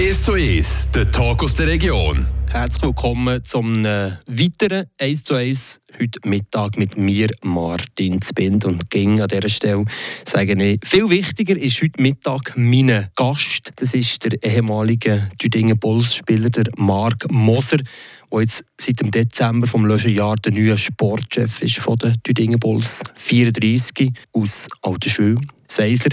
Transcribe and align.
1 0.00 0.22
zu 0.22 0.32
1, 0.32 0.92
der 0.92 1.12
Talk 1.12 1.42
aus 1.42 1.56
der 1.56 1.66
Region. 1.66 2.26
Herzlich 2.48 2.84
willkommen 2.84 3.44
zum 3.44 3.84
äh, 3.84 4.12
weiteren 4.26 4.86
1 4.98 5.24
zu 5.24 5.34
1 5.34 5.82
heute 6.00 6.26
Mittag 6.26 6.78
mit 6.78 6.96
mir, 6.96 7.28
Martin 7.42 8.18
Zbind. 8.22 8.64
Und 8.64 8.88
ging 8.88 9.20
an 9.20 9.28
dieser 9.28 9.50
Stelle 9.50 9.84
sagen, 10.26 10.58
ich, 10.58 10.80
viel 10.86 11.10
wichtiger 11.10 11.54
ist 11.54 11.82
heute 11.82 12.00
Mittag 12.00 12.54
mein 12.56 13.08
Gast. 13.14 13.72
Das 13.76 13.92
ist 13.92 14.24
der 14.24 14.42
ehemalige 14.42 15.28
Düdingen 15.38 15.78
Bulls-Spieler, 15.78 16.48
der 16.48 16.70
Marc 16.78 17.30
Moser, 17.30 17.76
der 18.32 18.40
jetzt 18.40 18.64
seit 18.80 19.02
dem 19.02 19.10
Dezember 19.10 19.66
vom 19.66 19.84
letzten 19.84 20.14
Jahr 20.14 20.36
der 20.36 20.52
neue 20.52 20.78
Sportchef 20.78 21.60
ist 21.60 21.76
von 21.76 21.98
den 21.98 22.14
Düdingen 22.26 22.58
Bulls. 22.58 23.02
34 23.16 24.12
aus 24.32 24.66
Altersschwil. 24.80 25.36
Seisler. 25.70 26.10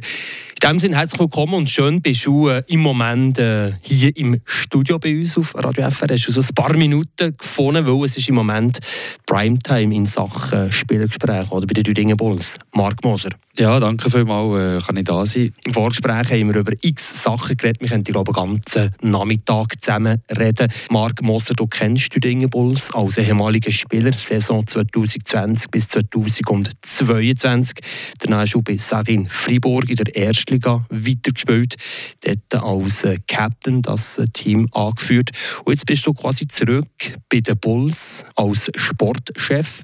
In 0.58 0.62
diesem 0.62 0.80
Sinne 0.80 0.98
herzlich 0.98 1.20
willkommen 1.20 1.54
und 1.54 1.70
schön 1.70 2.02
bist 2.02 2.26
du 2.26 2.48
äh, 2.50 2.64
im 2.66 2.80
Moment 2.80 3.38
äh, 3.38 3.74
hier 3.82 4.18
im 4.18 4.42
Studio 4.44 4.98
bei 4.98 5.16
uns 5.16 5.38
auf 5.38 5.54
Radio 5.54 5.88
FR. 5.92 6.08
Hast 6.10 6.28
du 6.28 6.32
so 6.32 6.42
ein 6.42 6.56
paar 6.56 6.76
Minuten 6.76 7.38
gefunden, 7.38 7.86
weil 7.86 8.06
es 8.06 8.18
ist 8.18 8.28
im 8.28 8.36
Moment 8.36 8.80
Primetime 9.28 9.94
in 9.94 10.08
Sachen 10.08 10.72
Spielgespräch 10.72 11.52
oder 11.52 11.68
bei 11.68 11.74
den 11.74 11.84
Düdingen 11.84 12.18
Bulls. 12.18 12.58
Marc 12.74 13.04
Moser. 13.04 13.30
Ja, 13.60 13.80
danke 13.80 14.12
vielmals, 14.12 14.84
äh, 14.84 14.86
kann 14.86 14.98
ich 14.98 15.06
da 15.06 15.26
sein. 15.26 15.52
Im 15.66 15.74
Vorgespräch 15.74 16.30
haben 16.30 16.54
wir 16.54 16.60
über 16.60 16.74
x 16.80 17.24
Sachen 17.24 17.58
geredet. 17.58 17.82
Wir 17.82 17.90
können, 17.90 18.04
glaube 18.04 18.30
ich, 18.30 18.36
den 18.36 18.50
ganzen 18.52 18.92
Nachmittag 19.02 19.82
zusammen 19.82 20.22
reden. 20.30 20.72
Marc 20.92 21.24
Moser, 21.24 21.56
du 21.56 21.66
kennst 21.66 22.14
Düdingen 22.14 22.52
Bulls 22.52 22.92
als 22.94 23.18
ehemaliger 23.18 23.72
Spieler, 23.72 24.12
Saison 24.14 24.68
2020 24.68 25.72
bis 25.72 25.88
2022. 25.88 27.80
Danach 28.20 28.42
hast 28.42 28.54
du 28.54 28.62
bei 28.62 28.78
Sarin 28.78 29.28
Fribourg 29.28 29.90
in 29.90 29.96
der 29.96 30.16
Erstliga 30.16 30.86
weitergespielt, 30.92 31.78
dort 32.22 32.64
als 32.64 33.06
äh, 33.06 33.18
Captain 33.28 33.82
das 33.82 34.20
äh, 34.20 34.28
Team 34.28 34.68
angeführt. 34.72 35.32
Und 35.64 35.74
jetzt 35.74 35.88
bist 35.88 36.06
du 36.06 36.14
quasi 36.14 36.46
zurück 36.46 36.86
bei 37.28 37.40
den 37.40 37.58
Bulls 37.58 38.24
als 38.36 38.70
Sportchef. 38.76 39.82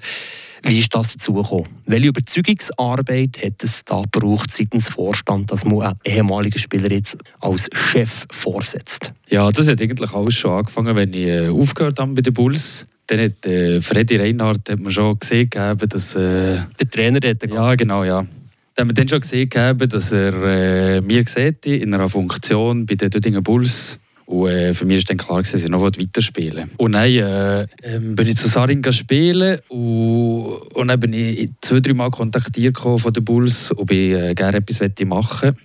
Wie 0.65 0.79
ist 0.79 0.95
das 0.95 1.13
dazu 1.13 1.33
gekommen? 1.33 1.67
Welche 1.85 2.07
Überzeugungsarbeit 2.07 3.37
hat 3.43 3.63
es 3.63 3.83
da 3.83 4.01
gebraucht 4.01 4.49
seitens 4.51 4.87
Vorstand, 4.87 5.51
dass 5.51 5.65
man 5.65 5.81
einen 5.81 5.99
ehemaligen 6.05 6.57
Spieler 6.57 6.89
jetzt 6.89 7.17
als 7.41 7.69
Chef 7.73 8.25
vorsetzt? 8.31 9.11
Ja, 9.27 9.51
das 9.51 9.67
hat 9.67 9.81
eigentlich 9.81 10.13
alles 10.13 10.35
schon 10.35 10.51
angefangen, 10.51 10.95
wenn 10.95 11.13
ich 11.13 11.27
äh, 11.27 11.49
aufgehört 11.49 11.99
habe 11.99 12.13
bei 12.13 12.21
den 12.21 12.33
Bulls. 12.33 12.85
Dann 13.07 13.19
hat 13.19 13.45
äh, 13.45 13.81
Freddy 13.81 14.15
Reinhardt 14.15 14.69
hat 14.69 14.79
man 14.79 14.91
schon 14.91 15.19
gesehen, 15.19 15.49
dass... 15.49 16.15
Äh, 16.15 16.61
Der 16.79 16.89
Trainer 16.89 17.19
hat 17.27 17.45
Ja, 17.45 17.75
genau, 17.75 18.05
ja. 18.05 18.25
Da 18.75 18.81
haben 18.81 18.89
wir 18.89 18.93
dann 18.93 19.09
schon 19.09 19.19
gesehen, 19.19 19.49
dass 19.49 20.11
er 20.13 20.33
äh, 20.43 21.01
mir 21.01 21.25
sieht 21.27 21.65
in 21.65 21.93
einer 21.93 22.07
Funktion 22.07 22.85
bei 22.85 22.95
den 22.95 23.09
Dödingen 23.09 23.43
Bulls 23.43 23.99
und 24.25 24.49
äh, 24.49 24.73
für 24.73 24.85
mich 24.85 24.97
war 24.97 25.03
dann 25.09 25.17
klar, 25.17 25.41
dass 25.41 25.53
ich 25.53 25.69
noch 25.69 25.81
weiterspielen 25.81 26.69
Und 26.77 26.93
dann 26.93 27.09
äh, 27.09 27.67
ähm, 27.83 28.15
bin 28.15 28.27
ich 28.27 28.37
zu 28.37 28.47
Sarin 28.47 28.83
spielen 28.91 29.59
und, 29.67 30.59
und 30.73 30.87
dann 30.87 30.99
bin 30.99 31.13
ich 31.13 31.49
zwei, 31.61 31.79
drei 31.79 31.93
Mal 31.93 32.09
kontaktiert 32.09 32.77
von 32.77 33.13
den 33.13 33.23
Bulls, 33.23 33.71
ob 33.75 33.91
ich 33.91 34.11
äh, 34.11 34.33
gerne 34.33 34.57
etwas 34.57 34.79
machen 35.05 35.49
möchte. 35.49 35.55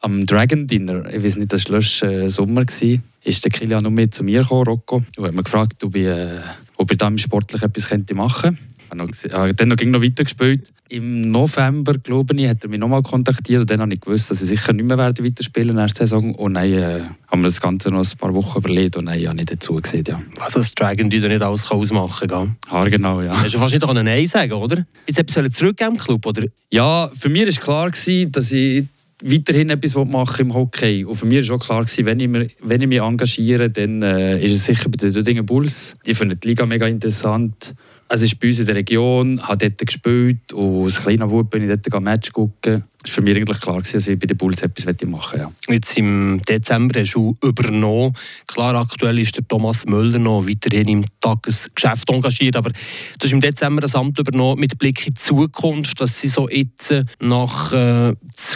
Am 0.00 0.26
Dragon 0.26 0.66
Dinner, 0.66 1.12
ich 1.12 1.22
weiß 1.22 1.36
nicht, 1.36 1.52
das 1.52 1.68
war 1.68 1.78
letzten 1.78 2.06
äh, 2.06 2.28
Sommer, 2.28 2.64
war, 2.66 3.00
ist 3.24 3.44
der 3.44 3.50
Kilian 3.50 3.82
noch 3.82 3.90
mit 3.90 4.14
zu 4.14 4.22
mir 4.22 4.42
gekommen, 4.42 4.64
Rocco, 4.64 5.02
und 5.16 5.24
hat 5.24 5.34
mich 5.34 5.44
gefragt, 5.44 5.82
ob 5.84 5.96
ich, 5.96 6.06
äh, 6.06 6.40
ob 6.76 6.90
ich 6.90 6.98
da 6.98 7.10
sportlich 7.18 7.62
etwas 7.62 7.90
machen 8.14 8.42
könnte. 8.42 8.58
Ich 8.92 9.32
habe 9.32 9.54
dann 9.54 9.68
noch, 9.68 9.76
noch 9.76 10.02
weiter 10.02 10.24
gespielt. 10.24 10.72
Im 10.88 11.32
November, 11.32 11.94
glaube 11.98 12.34
ich, 12.36 12.48
hat 12.48 12.62
er 12.62 12.68
mich 12.68 12.78
nochmal 12.78 13.02
kontaktiert 13.02 13.62
und 13.62 13.70
dann 13.70 13.80
habe 13.80 13.94
ich 13.94 14.00
gewusst, 14.00 14.30
dass 14.30 14.40
ich 14.40 14.48
sicher 14.48 14.72
nicht 14.72 14.86
mehr 14.86 14.96
werde 14.96 15.24
weiterspielen 15.24 15.70
in 15.70 15.76
der 15.76 15.88
Saison. 15.88 16.34
Und 16.34 16.54
dann 16.54 16.72
äh, 16.72 17.00
haben 17.26 17.40
wir 17.40 17.48
das 17.48 17.60
Ganze 17.60 17.90
noch 17.90 18.04
ein 18.04 18.18
paar 18.18 18.32
Wochen 18.34 18.58
überlegt 18.58 18.96
und 18.96 19.06
dann 19.06 19.26
habe 19.26 19.40
ich 19.40 19.46
dazu 19.46 19.74
gesehen, 19.74 20.04
ja. 20.06 20.22
Was 20.36 20.54
das 20.54 20.72
Dragon 20.74 21.10
die 21.10 21.18
nicht 21.18 21.42
alles 21.42 21.68
ausmachen 21.70 22.28
kann. 22.28 22.56
Ja, 22.70 22.84
genau, 22.84 23.20
ja. 23.20 23.42
Hast 23.42 23.54
du 23.54 23.58
fast 23.58 23.74
nicht 23.74 23.84
Nein 23.84 24.26
sagen 24.28 24.52
oder? 24.52 24.86
Jetzt 25.06 25.18
etwas 25.18 25.52
zurückgeben 25.52 25.92
im 25.92 25.98
Club, 25.98 26.24
oder? 26.24 26.44
Ja, 26.72 27.10
für 27.14 27.28
mich 27.28 27.46
war 27.46 27.64
klar, 27.64 27.90
gewesen, 27.90 28.30
dass 28.30 28.52
ich 28.52 28.84
weiterhin 29.22 29.70
etwas 29.70 29.94
machen 29.94 30.46
im 30.46 30.54
Hockey. 30.54 31.04
Und 31.04 31.16
für 31.16 31.26
mich 31.26 31.48
war 31.48 31.56
auch 31.56 31.64
klar, 31.64 31.84
wenn 31.84 32.20
ich, 32.20 32.28
mich, 32.28 32.56
wenn 32.62 32.80
ich 32.80 32.88
mich 32.88 33.00
engagiere, 33.00 33.70
dann 33.70 34.02
äh, 34.02 34.44
ist 34.44 34.52
es 34.52 34.64
sicher 34.64 34.88
bei 34.88 34.96
den 34.96 35.12
Dödingen 35.12 35.46
Bulls. 35.46 35.96
Die 36.06 36.14
finden 36.14 36.38
die 36.38 36.48
Liga 36.48 36.66
mega 36.66 36.86
interessant. 36.86 37.74
Es 38.08 38.22
ist 38.22 38.38
bei 38.38 38.48
uns 38.48 38.60
in 38.60 38.66
der 38.66 38.76
Region, 38.76 39.42
habe 39.42 39.68
dort 39.68 39.86
gespielt 39.86 40.52
und 40.52 40.84
als 40.84 41.00
kleiner 41.00 41.28
Wut 41.30 41.50
bin 41.50 41.62
ich 41.62 41.68
dort 41.68 41.92
ein 41.92 42.02
Match 42.04 42.32
gucken. 42.32 42.84
War 43.06 43.14
für 43.14 43.22
mich 43.22 43.36
eigentlich 43.36 43.60
klar, 43.60 43.78
dass 43.78 43.94
ich 43.94 44.18
bei 44.18 44.26
den 44.26 44.36
Bulls 44.36 44.62
etwas 44.62 44.86
machen 45.06 45.40
ja. 45.40 45.52
Jetzt 45.68 45.96
im 45.96 46.40
Dezember 46.42 47.00
hast 47.00 47.14
du 47.14 47.36
übernommen. 47.42 48.14
Klar, 48.48 48.74
aktuell 48.74 49.18
ist 49.20 49.36
der 49.36 49.46
Thomas 49.46 49.86
Müller 49.86 50.18
noch 50.18 50.46
weiterhin 50.46 50.88
im 50.88 51.04
Tagesgeschäft 51.20 52.10
engagiert, 52.10 52.56
aber 52.56 52.70
du 52.70 53.22
hast 53.22 53.32
im 53.32 53.40
Dezember 53.40 53.80
das 53.80 53.94
Amt 53.94 54.18
übernommen 54.18 54.58
mit 54.60 54.76
Blick 54.78 55.06
in 55.06 55.14
die 55.14 55.20
Zukunft, 55.20 56.00
dass 56.00 56.20
sie 56.20 56.28
so 56.28 56.48
jetzt 56.48 56.94
nach 57.20 57.72
äh, 57.72 58.14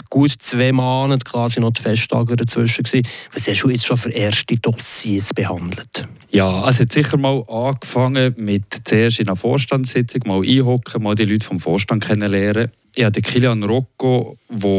gut 0.09 0.33
zwei 0.39 0.71
Monaten, 0.73 1.23
klar 1.23 1.49
sind 1.49 1.63
noch 1.63 1.71
die 1.71 1.81
Festtage 1.81 2.35
dazwischen 2.35 2.83
gewesen, 2.83 3.07
was 3.33 3.47
hast 3.47 3.61
du 3.61 3.69
jetzt 3.69 3.85
schon 3.85 3.97
für 3.97 4.11
erste 4.11 4.55
Dossiers 4.55 5.33
behandelt? 5.33 6.07
Ja, 6.29 6.67
es 6.67 6.79
hat 6.79 6.91
sicher 6.91 7.17
mal 7.17 7.43
angefangen 7.47 8.33
mit 8.37 8.81
zuerst 8.83 9.19
in 9.19 9.27
einer 9.27 9.35
Vorstandssitzung, 9.35 10.21
mal 10.25 10.41
einhocken, 10.45 11.03
mal 11.03 11.15
die 11.15 11.25
Leute 11.25 11.45
vom 11.45 11.59
Vorstand 11.59 12.03
kennenlernen. 12.03 12.71
Ich 12.93 13.03
habe 13.05 13.21
Kilian 13.21 13.63
Rocco, 13.63 14.37
der 14.49 14.69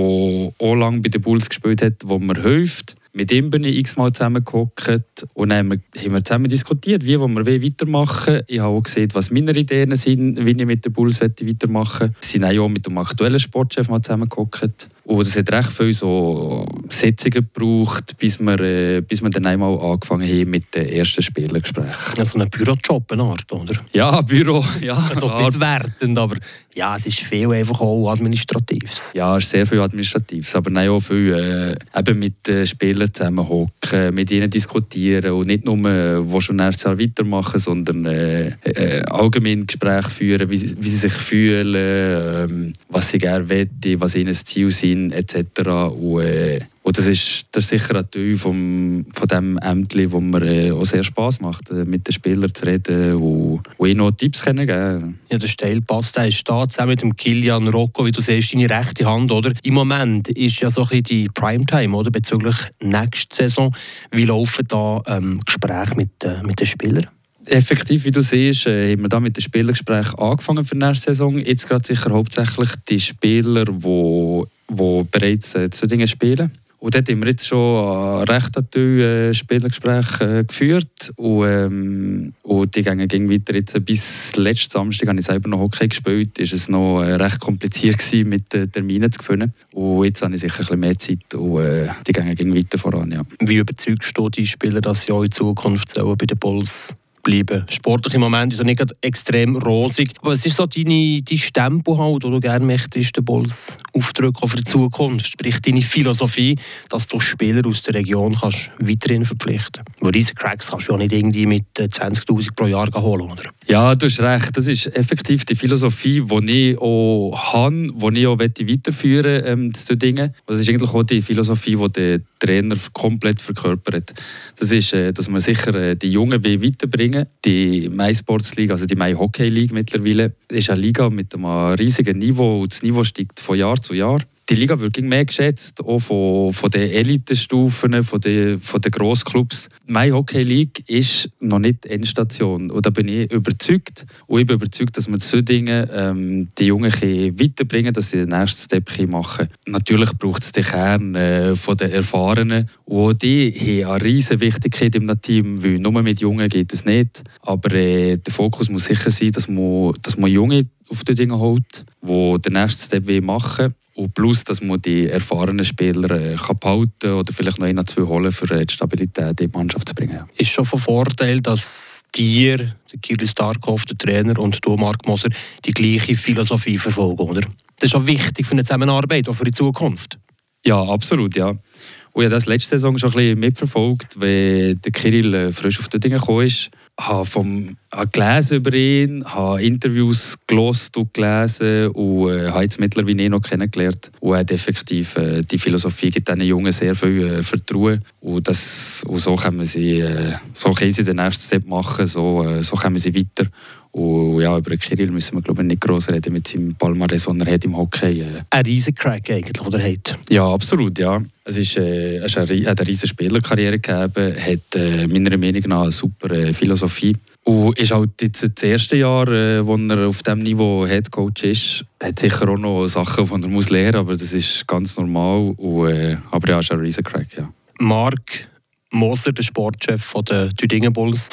auch 0.59 0.75
lange 0.75 1.01
bei 1.01 1.09
den 1.09 1.23
Bulls 1.23 1.49
gespielt 1.49 1.81
hat, 1.83 1.95
wo 2.05 2.19
mir 2.19 2.41
hilft. 2.43 2.97
Mit 3.15 3.31
ihm 3.31 3.51
bin 3.51 3.65
ich 3.65 3.77
x-mal 3.77 4.13
zusammengehockt 4.13 5.27
und 5.35 5.51
dann 5.51 5.71
haben 5.71 5.83
wir 5.95 6.25
zusammen 6.25 6.49
diskutiert, 6.49 7.05
wie 7.05 7.19
wir 7.19 7.29
weitermachen 7.29 8.35
wollen. 8.35 8.45
Ich 8.47 8.59
habe 8.61 8.75
auch 8.75 8.83
gesehen, 8.83 9.11
was 9.13 9.31
meine 9.31 9.53
Ideen 9.53 9.95
sind, 9.97 10.45
wie 10.47 10.51
ich 10.53 10.67
mit 10.67 10.85
den 10.85 10.93
Bulls 10.93 11.21
weitermachen 11.21 12.09
möchte. 12.09 12.39
Wir 12.39 12.49
sind 12.51 12.59
auch 12.59 12.69
mit 12.69 12.87
dem 12.87 12.97
aktuellen 12.97 13.39
Sportchef 13.39 13.91
mal 13.91 14.01
zusammengehockt. 14.01 14.89
Und 15.05 15.27
es 15.27 15.37
hat 15.37 15.51
recht 15.51 15.71
viele 15.71 15.93
so 15.93 16.65
Sitzungen 16.89 17.33
gebraucht, 17.33 18.17
bis 18.19 18.39
wir, 18.39 18.61
äh, 18.61 19.01
bis 19.01 19.21
wir 19.23 19.31
dann 19.31 19.47
einmal 19.47 19.77
angefangen 19.81 20.29
haben 20.29 20.51
mit 20.51 20.73
den 20.75 20.89
ersten 20.89 21.23
Spielergesprächen. 21.23 21.93
Ja, 22.17 22.25
so 22.25 22.39
ein 22.39 22.49
Bürojob, 22.49 23.11
eine 23.11 23.25
Art, 23.25 23.51
oder? 23.53 23.75
Ja, 23.93 24.21
Büro, 24.21 24.65
ja. 24.81 24.95
Also 24.95 25.37
nicht 25.39 25.59
wertend, 25.59 26.17
aber 26.19 26.37
ja, 26.75 26.97
es 26.97 27.07
ist 27.07 27.21
viel 27.21 27.51
einfach 27.53 27.81
auch 27.81 28.11
Administratives. 28.11 29.13
Ja, 29.15 29.37
es 29.37 29.45
ist 29.45 29.51
sehr 29.51 29.67
viel 29.67 29.81
Administratives, 29.81 30.55
aber 30.55 30.71
nein, 30.71 30.89
auch 30.89 31.01
viel 31.01 31.77
äh, 31.95 31.99
eben 31.99 32.19
mit 32.19 32.47
den 32.47 32.67
Spielern 32.67 33.13
zusammenhocken, 33.13 34.15
mit 34.15 34.31
ihnen 34.31 34.49
diskutieren 34.49 35.33
und 35.33 35.49
nicht 35.49 35.65
nur, 35.65 35.77
äh, 35.85 36.31
wo 36.31 36.41
schon 36.41 36.57
nächstes 36.57 36.85
Jahr 36.85 36.99
weitermachen, 36.99 37.59
sondern 37.59 38.07
äh, 38.07 38.53
äh, 38.63 39.03
allgemein 39.03 39.67
Gespräche 39.67 40.11
führen, 40.11 40.51
wie, 40.51 40.61
wie 40.61 40.89
sie 40.89 40.97
sich 40.97 41.13
fühlen, 41.13 41.75
äh, 41.75 42.73
was 42.89 43.11
sie 43.11 43.19
gerne 43.19 43.51
wollen, 43.51 44.01
was 44.01 44.15
ihnen 44.15 44.29
das 44.29 44.45
Ziel 44.45 44.71
sind 44.71 44.92
Verein 44.93 45.13
etc. 45.13 45.69
Und, 45.69 46.21
äh, 46.21 46.61
und 46.85 46.99
das 46.99 47.07
ist, 47.07 47.47
sicher 47.57 47.95
ein 47.97 48.11
Teil 48.11 48.37
vom, 48.37 49.07
von 49.13 49.29
diesem 49.29 49.59
Ämtli, 49.59 50.11
wo 50.11 50.21
mir 50.21 50.43
äh, 50.43 50.71
auch 50.73 50.85
sehr 50.85 51.05
Spass 51.05 51.41
macht, 51.41 51.71
äh, 51.71 51.85
mit 51.85 52.07
den 52.09 52.13
Spielern 52.13 52.53
zu 52.53 52.67
reden 52.67 53.15
und, 53.15 53.61
und 53.77 53.89
ihnen 53.89 53.99
noch 53.99 54.11
Tipps 54.11 54.43
können 54.43 54.67
geben 54.67 55.21
Ja, 55.31 55.39
der 55.39 55.47
Steilpass, 55.47 56.13
der 56.13 56.27
ist 56.27 56.49
da, 56.49 56.69
zusammen 56.69 56.91
mit 56.91 57.03
dem 57.03 57.17
Kilian 57.17 57.69
Rocco, 57.69 58.05
wie 58.05 58.13
du 58.13 58.21
siehst, 58.21 58.53
deine 58.53 58.69
rechte 58.69 59.07
Hand, 59.07 59.31
oder? 59.31 59.53
Im 59.63 59.75
Moment 59.75 60.29
ist 60.31 60.61
ja 60.61 60.71
so 60.71 60.83
ein 60.83 60.89
bisschen 60.89 61.05
die 61.05 61.29
Primetime, 61.29 61.97
oder? 61.97 62.11
Bezüglich 62.11 62.57
nächster 62.83 63.45
Saison. 63.45 63.75
Wie 64.11 64.25
laufen 64.25 64.67
da 64.67 65.03
ähm, 65.07 65.41
Gespräche 65.45 65.95
mit, 65.95 66.25
äh, 66.25 66.43
mit 66.43 66.59
den 66.59 66.67
Spielern? 66.67 67.07
Effektiv, 67.47 68.05
wie 68.05 68.11
du 68.11 68.23
siehst, 68.23 68.67
äh, 68.67 68.93
haben 68.93 69.03
wir 69.03 69.09
da 69.09 69.19
mit 69.21 69.37
den 69.37 69.43
Spielgesprächen 69.43 70.19
angefangen 70.19 70.65
für 70.65 70.77
die 70.77 70.85
nächste 70.85 71.11
Saison. 71.11 71.39
Jetzt 71.39 71.69
gerade 71.69 71.87
sicher 71.87 72.11
hauptsächlich 72.11 72.71
die 72.89 73.01
Spieler, 73.01 73.65
die 73.65 74.43
die 74.71 75.05
bereits 75.11 75.55
äh, 75.55 75.71
zu 75.71 75.87
Dingen 75.87 76.07
spielen. 76.07 76.53
Und 76.79 76.97
dort 76.97 77.09
haben 77.09 77.21
wir 77.21 77.29
jetzt 77.29 77.47
schon 77.47 78.25
recht 78.25 78.59
viele 78.73 79.29
äh, 79.29 79.35
Spielergespräche 79.35 80.45
geführt. 80.45 81.13
Und, 81.15 81.47
ähm, 81.47 82.33
und 82.43 82.75
die 82.75 82.83
gehen 82.83 83.31
weiter. 83.31 83.55
Jetzt, 83.55 83.85
bis 83.85 84.35
letzten 84.35 84.73
Samstag 84.73 85.09
habe 85.09 85.21
ich 85.21 85.27
selber 85.27 85.49
noch 85.49 85.61
Hockey 85.61 85.87
gespielt. 85.87 86.41
Ist 86.41 86.53
es 86.53 86.69
noch 86.69 87.03
recht 87.03 87.39
kompliziert 87.39 87.99
gewesen, 87.99 88.29
mit 88.29 88.53
den 88.53 88.73
Terminen 88.73 89.13
zu 89.13 89.23
finden. 89.23 89.55
Und 89.71 90.07
jetzt 90.07 90.23
habe 90.23 90.35
ich 90.35 90.41
sicher 90.41 90.59
ein 90.59 90.81
bisschen 90.81 90.81
mehr 90.81 90.99
Zeit 90.99 91.35
und 91.37 91.61
äh, 91.61 91.89
die 92.05 92.13
gehen 92.13 92.55
weiter 92.55 92.79
voran. 92.79 93.13
Ja. 93.13 93.23
Wie 93.39 93.59
überzeugst 93.59 94.19
du 94.19 94.29
die 94.29 94.47
Spieler, 94.47 94.81
dass 94.81 95.05
sie 95.05 95.13
auch 95.13 95.23
in 95.23 95.31
Zukunft 95.31 95.95
bei 95.95 96.27
den 96.27 96.39
Bulls 96.39 96.97
bleiben. 97.23 97.65
Sportlich 97.71 98.15
im 98.15 98.21
Moment 98.21 98.53
ist 98.53 98.59
er 98.59 98.65
nicht 98.65 98.83
extrem 99.01 99.57
rosig. 99.57 100.13
Aber 100.21 100.33
es 100.33 100.45
ist 100.45 100.57
so 100.57 100.67
deine, 100.67 101.23
dein 101.23 101.39
Stempel 101.39 101.99
halt, 101.99 102.25
du 102.25 102.41
gerne 102.41 102.65
möchtest, 102.65 103.17
den 103.17 103.25
Bulls 103.25 103.79
aufdrücken 103.93 104.49
für 104.49 104.57
die 104.57 104.65
Zukunft. 104.65 105.27
Sprich, 105.27 105.61
deine 105.61 105.81
Philosophie, 105.81 106.57
dass 106.89 107.07
du 107.07 107.21
Spieler 107.21 107.67
aus 107.67 107.83
der 107.83 107.95
Region 107.95 108.37
kannst 108.41 108.71
weiterhin 108.79 109.25
verpflichten 109.25 109.85
kannst. 109.85 110.05
Weil 110.05 110.13
diese 110.13 110.35
Cracks 110.35 110.69
kannst 110.71 110.89
du 110.89 110.93
ja 110.93 110.99
nicht 110.99 111.13
irgendwie 111.13 111.47
mit 111.47 111.65
20'000 111.77 112.49
äh, 112.49 112.53
pro 112.55 112.67
Jahr 112.67 112.89
holen, 112.95 113.31
oder? 113.31 113.43
Ja, 113.67 113.95
du 113.95 114.07
hast 114.07 114.21
recht. 114.21 114.57
Das 114.57 114.67
ist 114.67 114.87
effektiv 114.97 115.45
die 115.45 115.55
Philosophie, 115.55 116.23
die 116.23 116.71
ich 116.71 116.79
auch 116.79 117.33
habe, 117.53 118.13
die 118.13 118.21
ich 118.21 118.27
auch 118.27 118.39
weiterführen 118.39 119.43
ähm. 119.47 119.73
Das 119.73 120.61
ist 120.61 120.69
eigentlich 120.69 120.91
auch 120.91 121.03
die 121.05 121.23
Philosophie, 121.23 121.77
die 121.77 121.93
der 121.93 122.21
Trainer 122.39 122.77
komplett 122.93 123.41
verkörpert. 123.41 124.15
Das 124.59 124.73
ist, 124.73 124.93
äh, 124.93 125.13
dass 125.13 125.29
man 125.29 125.41
sicher 125.41 125.75
äh, 125.75 125.97
die 125.97 126.11
Jungen 126.11 126.43
weiterbringen 126.45 127.27
Die 127.45 127.89
My 127.89 128.13
Sports 128.15 128.57
League, 128.57 128.71
also 128.71 128.85
die 128.87 128.97
My 128.97 129.13
Hockey 129.13 129.49
League 129.49 129.73
mittlerweile, 129.73 130.35
ist 130.51 130.71
eine 130.71 130.81
Liga 130.81 131.09
mit 131.09 131.35
einem 131.35 131.47
riesigen 131.75 132.19
Niveau 132.19 132.63
und 132.63 132.73
das 132.73 132.83
Niveau 132.83 133.05
steigt 133.05 133.41
von 133.41 133.57
Jahr 133.57 133.81
zu 133.81 133.95
Jahr 133.95 134.21
die 134.49 134.55
Liga 134.55 134.79
wird 134.81 135.01
mehr 135.01 135.25
geschätzt, 135.25 135.81
auch 135.85 136.01
von, 136.01 136.53
von 136.53 136.71
den 136.71 136.91
Elitestufen, 136.91 138.03
von 138.03 138.21
den, 138.21 138.61
von 138.61 138.81
den 138.81 138.91
Grossclubs. 138.91 139.69
Meine 139.87 140.15
Hockey 140.15 140.43
League 140.43 140.89
ist 140.89 141.31
noch 141.41 141.61
nicht 141.61 141.87
Endstation. 141.87 142.71
Und 142.71 142.85
da 142.85 142.91
bin 142.91 143.09
ich 143.09 143.31
überzeugt. 143.33 144.05
Und 144.27 144.41
ich 144.41 144.47
bin 144.47 144.57
überzeugt, 144.57 144.97
dass 144.97 145.09
man 145.09 145.21
solche 145.21 145.45
Dinge 145.45 145.89
ähm, 145.93 146.49
die 146.59 146.67
Jungen 146.67 146.93
weiterbringen 146.93 147.93
dass 147.93 148.11
sie 148.11 148.19
den 148.19 148.31
nächsten 148.31 148.63
Step 148.63 149.09
machen. 149.09 149.49
Natürlich 149.67 150.11
braucht 150.19 150.43
es 150.43 150.53
den 150.53 150.65
Kern 150.65 151.15
äh, 151.15 151.55
von 151.55 151.77
den 151.77 151.93
Erfahrenen. 151.93 152.69
Und 152.85 153.23
die 153.23 153.85
haben 153.85 153.93
eine 153.93 154.05
riesige 154.05 154.41
Wichtigkeit 154.41 154.95
im 154.97 155.11
Team, 155.21 155.63
weil 155.63 155.79
nur 155.79 156.03
mit 156.03 156.21
Jungen 156.21 156.49
geht 156.49 156.73
es 156.73 156.85
nicht. 156.85 157.23
Aber 157.43 157.73
äh, 157.75 158.17
der 158.17 158.33
Fokus 158.33 158.69
muss 158.69 158.87
sicher 158.87 159.11
sein, 159.11 159.31
dass 159.31 159.49
man, 159.49 159.95
dass 160.03 160.17
man 160.17 160.31
Junge 160.31 160.67
auf 160.89 161.05
die 161.05 161.15
Dinge 161.15 161.39
holt, 161.39 161.85
die 162.03 162.37
den 162.41 162.53
nächsten 162.55 162.85
Step 162.85 163.23
machen 163.23 163.75
und 163.95 164.15
plus, 164.15 164.45
dass 164.45 164.61
man 164.63 164.81
die 164.81 165.09
erfahrenen 165.09 165.65
Spieler 165.65 166.11
äh, 166.11 166.37
kann 166.37 166.59
behalten 166.59 167.13
oder 167.13 167.33
vielleicht 167.33 167.59
noch 167.59 167.67
einen, 167.67 167.87
zwei 167.87 168.03
holen, 168.03 168.33
für 168.33 168.51
äh, 168.55 168.65
die 168.65 168.73
Stabilität 168.73 169.41
in 169.41 169.51
die 169.51 169.57
Mannschaft 169.57 169.89
zu 169.89 169.95
bringen. 169.95 170.25
Ist 170.37 170.51
schon 170.51 170.65
von 170.65 170.81
Vorteil, 170.81 171.41
dass 171.41 172.03
dir, 172.15 172.57
der 172.57 173.01
Kirill 173.01 173.29
Starkov, 173.29 173.85
der 173.85 173.99
Trainer, 173.99 174.39
und 174.39 174.65
du, 174.65 174.77
Mark 174.77 175.07
Moser, 175.07 175.29
die 175.65 175.73
gleiche 175.73 176.17
Philosophie 176.17 176.79
verfolgen, 176.79 177.23
oder? 177.23 177.43
Das 177.79 177.91
ist 177.91 177.95
auch 177.95 178.07
wichtig 178.07 178.47
für 178.47 178.53
eine 178.53 178.65
Zusammenarbeit, 178.65 179.29
auch 179.29 179.35
für 179.35 179.45
die 179.45 179.51
Zukunft. 179.51 180.19
Ja, 180.65 180.83
absolut, 180.83 181.37
ja. 181.37 181.49
Und 181.49 182.23
ich 182.23 182.27
habe 182.27 182.35
das 182.35 182.47
letzte 182.47 182.77
Saison 182.77 182.97
schon 182.99 183.11
ein 183.11 183.17
bisschen 183.17 183.41
mitverfolgt, 183.41 184.21
weil 184.21 184.77
der 184.77 184.93
Kirill 184.93 185.35
äh, 185.35 185.53
frisch 185.53 185.81
auf 185.81 185.89
die 185.89 185.99
Dinge 185.99 186.19
gekommen 186.19 186.47
ist 186.47 186.71
habe, 187.01 187.25
vom, 187.25 187.77
habe 187.93 188.09
gelesen 188.09 188.59
über 188.59 188.73
ihn, 188.75 189.25
habe 189.25 189.63
Interviews 189.63 190.39
gelesen 190.47 190.91
und 190.97 191.15
gelesen 191.15 191.89
und 191.89 192.31
äh, 192.31 192.51
habe 192.51 192.63
jetzt 192.63 192.79
mittlerweile 192.79 193.23
ihn 193.23 193.31
noch 193.31 193.41
kennengelernt. 193.41 194.11
Und 194.21 194.37
hat 194.37 194.51
effektiv 194.51 195.17
äh, 195.17 195.43
die 195.43 195.59
Philosophie 195.59 196.11
gibt 196.11 196.29
diesen 196.29 196.43
Jungen 196.43 196.73
sehr 196.73 196.95
viel 196.95 197.27
äh, 197.27 197.43
Vertrauen. 197.43 198.05
Und, 198.21 198.47
das, 198.47 199.03
und 199.07 199.21
so 199.21 199.37
können 199.37 199.65
sie, 199.65 200.01
äh, 200.01 200.35
so 200.53 200.71
können 200.73 200.93
sie 200.93 201.05
den 201.05 201.17
nächsten 201.17 201.45
Step 201.45 201.67
machen, 201.67 202.07
so, 202.07 202.45
äh, 202.45 202.63
so 202.63 202.77
kommen 202.77 202.99
sie 202.99 203.15
weiter. 203.15 203.51
Und 203.93 204.41
ja, 204.41 204.57
über 204.57 204.75
Kirill 204.77 205.11
müssen 205.11 205.37
wir 205.37 205.43
glaube 205.43 205.63
ich, 205.63 205.69
nicht 205.69 205.83
groß 205.83 206.11
reden 206.11 206.33
mit 206.33 206.49
seinem 206.49 206.75
Palmares, 206.75 207.27
den 207.27 207.41
er 207.41 207.53
hat 207.53 207.65
im 207.65 207.77
Hockey. 207.77 208.23
Äh. 208.23 208.43
Ein 208.49 208.65
riesen 208.65 208.95
Crack 208.95 209.31
eigentlich, 209.31 209.61
oder 209.61 209.79
hat? 209.83 210.19
Ja, 210.31 210.51
absolut, 210.51 210.99
ja. 210.99 211.23
Es 211.45 211.59
ist, 211.59 211.77
äh, 211.77 212.17
es 212.17 212.35
hat 212.37 212.51
eine 212.51 212.89
riesige 212.89 213.09
Spielerkarriere 213.09 213.79
gegeben, 213.79 214.35
hat 214.35 214.77
äh, 214.77 215.07
meiner 215.07 215.37
Meinung 215.37 215.63
nach 215.67 215.83
eine 215.83 215.91
super 215.91 216.31
äh, 216.31 216.55
Philosophie. 216.55 217.15
Und 217.45 217.79
ist 217.79 217.93
halt 217.93 218.11
jetzt 218.23 218.43
das 218.43 218.63
erste 218.63 218.97
Jahr, 218.97 219.29
äh, 219.29 219.67
wo 219.67 219.77
er 219.77 220.07
auf 220.07 220.23
diesem 220.23 220.39
Niveau 220.39 220.87
Headcoach 220.87 221.43
ist, 221.43 221.85
hat 222.03 222.19
sicher 222.19 222.49
auch 222.49 222.57
noch 222.57 222.87
Sachen, 222.87 223.27
die 223.27 223.33
er 223.33 223.49
muss 223.49 223.69
lernen 223.69 223.93
muss, 223.93 224.01
aber 224.01 224.17
das 224.17 224.33
ist 224.33 224.67
ganz 224.67 224.97
normal. 224.97 225.53
Und, 225.59 225.89
äh, 225.89 226.17
aber 226.31 226.49
ja, 226.49 226.61
ist 226.61 226.73
ein 226.73 226.81
riesen 226.81 227.05
Crack, 227.05 227.37
ja. 227.37 227.53
Mark 227.79 228.49
Moser, 228.91 229.33
der 229.33 229.43
Sportchef 229.43 230.15
der 230.29 230.49
Tüdingen 230.51 230.93
Bulls, 230.93 231.29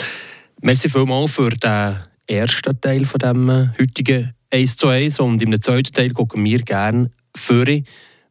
merci 0.61 0.89
vielmals 0.89 1.31
für 1.31 1.51
den 1.51 2.08
ersten 2.29 2.79
Teil 2.79 3.05
von 3.05 3.19
dem 3.19 3.49
äh, 3.49 3.67
heutigen 3.79 4.31
1 4.51 4.77
zu 4.77 4.87
1 4.87 5.19
und 5.19 5.41
im 5.41 5.59
zweiten 5.61 5.93
Teil 5.93 6.11
gucken 6.11 6.43
wir 6.43 6.59
gerne 6.59 7.11
für 7.35 7.65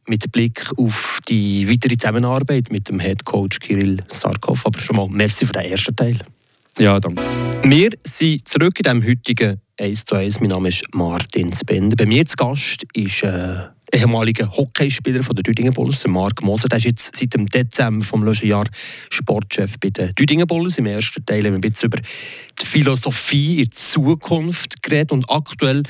mit 0.06 0.33
Blick 0.33 0.71
auf 0.77 1.19
die 1.29 1.69
weitere 1.69 1.97
Zusammenarbeit 1.97 2.71
mit 2.71 2.89
dem 2.89 3.00
Head 3.00 3.25
Coach 3.25 3.59
Kirill 3.61 3.99
Sarkov. 4.09 4.65
Aber 4.65 4.81
schon 4.81 4.97
mal 4.97 5.09
merci 5.09 5.47
für 5.47 5.53
den 5.53 5.71
ersten 5.71 5.95
Teil. 5.95 6.19
Ja, 6.79 6.99
danke. 6.99 7.23
Wir 7.65 7.91
sind 8.05 8.49
zurück 8.49 8.79
in 8.79 8.85
dem 8.85 9.06
heutigen 9.06 9.61
1 9.79 10.05
zu 10.05 10.15
1. 10.15 10.41
Mein 10.41 10.50
Name 10.50 10.69
ist 10.71 10.85
Martin 10.95 11.53
Spender. 11.53 11.97
Bei 11.97 12.06
mir 12.06 12.25
zu 12.25 12.37
Gast 12.37 12.87
ist 12.95 13.23
äh, 13.23 13.65
ehemaliger 13.93 14.50
Hockeyspieler 14.50 15.23
von 15.23 15.35
der 15.37 15.43
Düdingen 15.43 15.73
Bulls, 15.73 16.06
Marc 16.06 16.43
Moser. 16.43 16.69
Der 16.69 16.79
ist 16.79 16.85
jetzt 16.85 17.17
seit 17.17 17.35
dem 17.35 17.46
Dezember 17.46 18.05
vom 18.05 18.25
letzten 18.25 18.49
Jahr 18.49 18.67
Sportchef 19.11 19.79
bei 19.79 19.90
den 19.90 20.14
Düdingen 20.14 20.46
Bulls. 20.46 20.79
Im 20.79 20.87
ersten 20.87 21.25
Teil 21.25 21.44
haben 21.44 21.52
wir 21.52 21.58
ein 21.58 21.61
bisschen 21.61 21.87
über 21.87 21.99
die 21.99 22.67
Philosophie 22.67 23.62
in 23.62 23.70
Zukunft 23.70 24.82
geredet 24.82 25.12
und 25.12 25.31
aktuell 25.31 25.82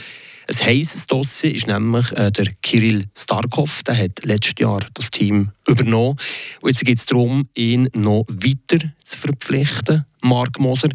ein 0.49 0.67
heißes 0.67 1.07
Dossier 1.07 1.55
ist 1.55 1.67
nämlich 1.67 2.11
äh, 2.13 2.31
der 2.31 2.47
Kirill 2.63 3.05
Starkov. 3.17 3.83
Der 3.83 3.97
hat 3.97 4.25
letztes 4.25 4.55
Jahr 4.59 4.81
das 4.95 5.11
Team 5.11 5.51
übernommen. 5.67 6.17
Und 6.61 6.71
jetzt 6.71 6.85
geht 6.85 6.99
es 6.99 7.07
darum, 7.07 7.49
ihn 7.55 7.89
noch 7.95 8.25
weiter 8.29 8.85
zu 9.05 9.19
verpflichten. 9.19 10.07
Mark 10.23 10.59
Moser, 10.59 10.89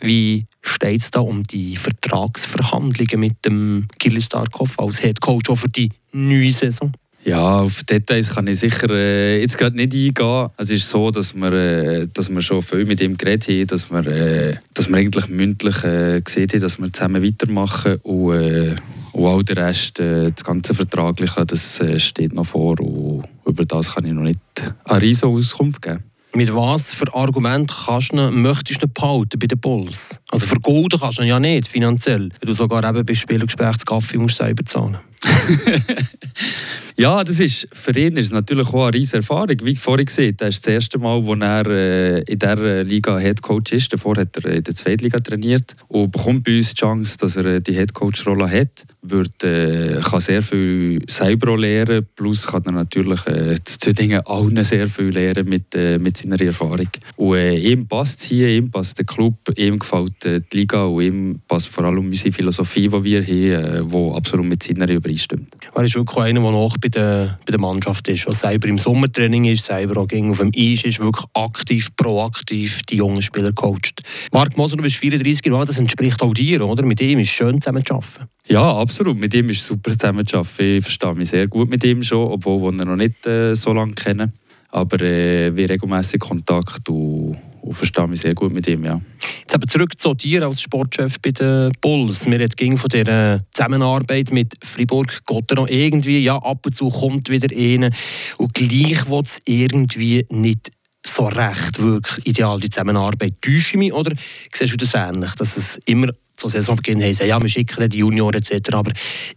wie 0.00 0.46
steht 0.60 1.00
es 1.00 1.10
da 1.10 1.20
um 1.20 1.44
die 1.44 1.76
Vertragsverhandlungen 1.76 3.20
mit 3.20 3.44
dem 3.44 3.86
Kirill 3.98 4.20
Starkov 4.20 4.78
als 4.78 5.00
Head 5.00 5.20
Coach 5.20 5.50
für 5.54 5.68
die 5.68 5.92
neue 6.12 6.52
Saison? 6.52 6.92
Ja, 7.24 7.62
auf 7.62 7.82
Details 7.82 8.32
kann 8.32 8.46
ich 8.46 8.60
sicher 8.60 8.88
äh, 8.90 9.40
jetzt 9.40 9.58
gerade 9.58 9.74
nicht 9.74 9.92
eingehen. 9.92 10.48
Es 10.58 10.70
ist 10.70 10.88
so, 10.88 11.10
dass 11.10 11.34
wir, 11.34 11.52
äh, 11.52 12.08
dass 12.12 12.30
wir 12.30 12.40
schon 12.40 12.62
viel 12.62 12.84
mit 12.84 13.00
ihm 13.00 13.16
geredet 13.16 13.48
haben, 13.48 13.66
dass 13.66 13.90
wir, 13.90 14.06
äh, 14.06 14.56
dass 14.74 14.88
wir 14.88 14.96
eigentlich 14.96 15.28
mündlich 15.28 15.82
äh, 15.82 16.20
gesehen 16.20 16.48
haben, 16.52 16.60
dass 16.60 16.78
wir 16.78 16.92
zusammen 16.92 17.24
weitermachen 17.24 17.96
und, 18.02 18.32
äh, 18.32 18.76
und 19.16 19.26
all 19.26 19.42
der 19.42 19.56
Rest, 19.56 19.98
äh, 19.98 20.30
das 20.30 20.44
ganze 20.44 20.74
Vertragliche, 20.74 21.46
das 21.46 21.80
äh, 21.80 21.98
steht 21.98 22.34
noch 22.34 22.44
vor 22.44 22.78
und 22.78 23.24
über 23.46 23.64
das 23.64 23.94
kann 23.94 24.04
ich 24.04 24.12
noch 24.12 24.22
nicht 24.22 24.38
eine 24.84 25.00
riesige 25.00 25.28
Auskunft 25.28 25.80
geben. 25.80 26.04
Mit 26.34 26.54
was 26.54 26.92
für 26.92 27.14
Argument 27.14 27.72
kannst 27.86 28.12
du 28.12 28.30
möchtest 28.30 28.82
du 28.82 28.88
behalten 28.88 29.38
bei 29.38 29.46
den 29.46 29.58
Bulls? 29.58 30.20
Also 30.30 30.46
für 30.46 30.60
Golden 30.60 31.00
kannst 31.00 31.18
du 31.18 31.22
ja 31.22 31.40
nicht, 31.40 31.66
finanziell. 31.66 32.28
Wenn 32.28 32.46
du 32.46 32.52
sogar 32.52 32.84
eben 32.84 33.06
bei 33.06 33.14
Spielgespräch 33.14 33.78
Kaffee 33.86 34.18
musst 34.18 34.36
selber 34.36 34.64
zahlen. 34.64 34.98
Ja, 36.98 37.22
das 37.24 37.40
ist, 37.40 37.68
für 37.74 37.94
ihn 37.94 38.16
ist 38.16 38.26
es 38.26 38.32
natürlich 38.32 38.68
auch 38.68 38.86
eine 38.86 38.94
riesige 38.94 39.18
Erfahrung. 39.18 39.54
Wie 39.64 39.76
vorhin 39.76 40.06
gesagt, 40.06 40.40
das 40.40 40.54
ist 40.54 40.66
das 40.66 40.72
erste 40.72 40.98
Mal, 40.98 41.26
wo 41.26 41.34
er 41.34 41.66
äh, 41.66 42.20
in 42.22 42.38
dieser 42.38 42.84
Liga 42.84 43.18
Headcoach 43.18 43.72
ist. 43.72 43.92
Davor 43.92 44.16
hat 44.16 44.34
er 44.38 44.52
in 44.52 44.62
der 44.62 44.74
zweiten 44.74 45.04
Liga 45.04 45.18
trainiert 45.18 45.76
und 45.88 46.10
bekommt 46.10 46.44
bei 46.44 46.56
uns 46.56 46.70
die 46.70 46.76
Chance, 46.76 47.18
dass 47.18 47.36
er 47.36 47.44
äh, 47.44 47.60
die 47.60 47.74
Headcoach-Rolle 47.74 48.50
hat. 48.50 48.86
Wird, 49.02 49.44
äh, 49.44 50.00
kann 50.02 50.20
sehr 50.20 50.42
viel 50.42 51.02
selber 51.06 51.58
lernen, 51.58 52.06
plus 52.16 52.46
kann 52.46 52.62
er 52.64 52.72
natürlich 52.72 53.26
äh, 53.26 53.56
zu 53.62 53.92
Dingen 53.92 54.22
allen 54.24 54.64
sehr 54.64 54.88
viel 54.88 55.10
lernen 55.10 55.50
mit, 55.50 55.74
äh, 55.74 55.98
mit 55.98 56.16
seiner 56.16 56.40
Erfahrung. 56.40 56.88
Und 57.16 57.36
äh, 57.36 57.58
ihm 57.58 57.86
passt 57.86 58.20
es 58.20 58.28
hier, 58.28 58.48
ihm 58.48 58.70
passt 58.70 58.96
der 58.96 59.04
Club, 59.04 59.36
ihm 59.54 59.78
gefällt 59.78 60.24
äh, 60.24 60.40
die 60.50 60.60
Liga 60.60 60.84
und 60.84 61.02
ihm 61.02 61.40
passt 61.46 61.68
vor 61.68 61.84
allem 61.84 62.06
unsere 62.06 62.32
Philosophie, 62.32 62.88
die 62.88 63.04
wir 63.04 63.20
haben, 63.20 63.86
die 63.90 64.06
äh, 64.08 64.16
absolut 64.16 64.46
mit 64.46 64.62
seiner 64.62 64.88
übereinstimmt. 64.88 65.55
Er 65.76 65.84
ist 65.84 65.94
wirklich 65.94 66.16
einer, 66.16 66.40
der 66.40 66.50
noch 66.52 66.74
bei 66.78 66.88
der, 66.88 67.38
bei 67.44 67.50
der 67.50 67.60
Mannschaft 67.60 68.08
ist. 68.08 68.26
Also 68.26 68.46
selber 68.48 68.66
im 68.66 68.78
Sommertraining 68.78 69.44
ist, 69.44 69.66
selber 69.66 70.00
auch 70.00 70.08
auf 70.10 70.38
dem 70.38 70.50
Eis 70.56 70.84
ist, 70.84 71.00
wirklich 71.00 71.26
aktiv, 71.34 71.94
proaktiv 71.96 72.80
die 72.88 72.96
jungen 72.96 73.20
Spieler 73.20 73.52
coacht. 73.52 74.00
Marc 74.32 74.56
Moser, 74.56 74.78
du 74.78 74.82
bist 74.82 74.96
34 74.96 75.44
Jahre 75.44 75.66
das 75.66 75.78
entspricht 75.78 76.22
auch 76.22 76.32
dir, 76.32 76.66
oder? 76.66 76.82
Mit 76.82 77.02
ihm 77.02 77.18
ist 77.18 77.28
es 77.28 77.34
schön 77.34 77.60
zusammen 77.60 77.84
zu 77.84 77.92
arbeiten. 77.92 78.30
Ja, 78.48 78.74
absolut. 78.74 79.18
Mit 79.18 79.34
ihm 79.34 79.50
ist 79.50 79.60
es 79.60 79.66
super 79.66 79.92
zusammen 79.92 80.26
zu 80.26 80.38
arbeiten. 80.38 80.78
Ich 80.78 80.82
verstehe 80.82 81.14
mich 81.14 81.28
sehr 81.28 81.46
gut 81.46 81.68
mit 81.68 81.84
ihm 81.84 82.02
schon, 82.02 82.26
obwohl 82.26 82.62
wir 82.62 82.70
ihn 82.70 82.88
noch 82.88 82.96
nicht 82.96 83.26
äh, 83.26 83.54
so 83.54 83.74
lange 83.74 83.92
kennen. 83.92 84.32
Aber 84.70 84.98
äh, 85.02 85.54
wir 85.54 85.68
regelmäßig 85.68 86.20
Kontakt 86.20 86.88
und 86.88 87.36
und 87.66 87.74
verstehe 87.74 88.06
mich 88.06 88.20
sehr 88.20 88.34
gut 88.34 88.52
mit 88.52 88.66
ihm. 88.68 88.84
Ja. 88.84 89.00
Jetzt 89.46 89.54
aber 89.54 89.68
zurück 89.68 89.96
zu 89.96 90.12
dir 90.12 90.42
als 90.42 90.60
Sportchef 90.60 91.20
bei 91.20 91.30
den 91.30 91.70
Bulls. 91.80 92.26
Wir 92.26 92.40
reden 92.40 92.76
von 92.76 92.88
der 92.88 93.44
Zusammenarbeit 93.52 94.32
mit 94.32 94.54
Fribourg 94.60 95.24
Gotteron. 95.24 95.68
Irgendwie, 95.68 96.18
ja, 96.18 96.34
ab 96.36 96.66
und 96.66 96.74
zu 96.74 96.88
kommt 96.88 97.30
wieder 97.30 97.56
einer 97.56 97.90
und 98.38 98.54
gleich 98.54 99.08
wird 99.08 99.26
es 99.26 99.40
irgendwie 99.44 100.26
nicht 100.30 100.72
so 101.06 101.26
recht 101.26 101.80
wirklich 101.80 102.26
ideal, 102.26 102.58
die 102.58 102.70
Zusammenarbeit. 102.70 103.34
Täusche 103.40 103.68
ich 103.68 103.76
mich 103.76 103.92
oder 103.92 104.16
siehst 104.52 104.72
du 104.72 104.76
das 104.78 104.94
ähnlich, 104.94 105.32
dass 105.36 105.56
es 105.56 105.78
immer 105.84 106.08
zu 106.34 106.48
Saisonbeginn 106.48 107.00
heisst, 107.00 107.20
ja, 107.20 107.40
wir 107.40 107.48
schicken 107.48 107.88
die 107.88 107.98
Junioren 107.98 108.34
etc., 108.42 108.72
aber 108.72 108.90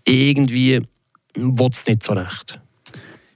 irgendwie 0.08 0.82
wird 1.36 1.74
es 1.74 1.86
nicht 1.86 2.02
so 2.02 2.14
recht? 2.14 2.60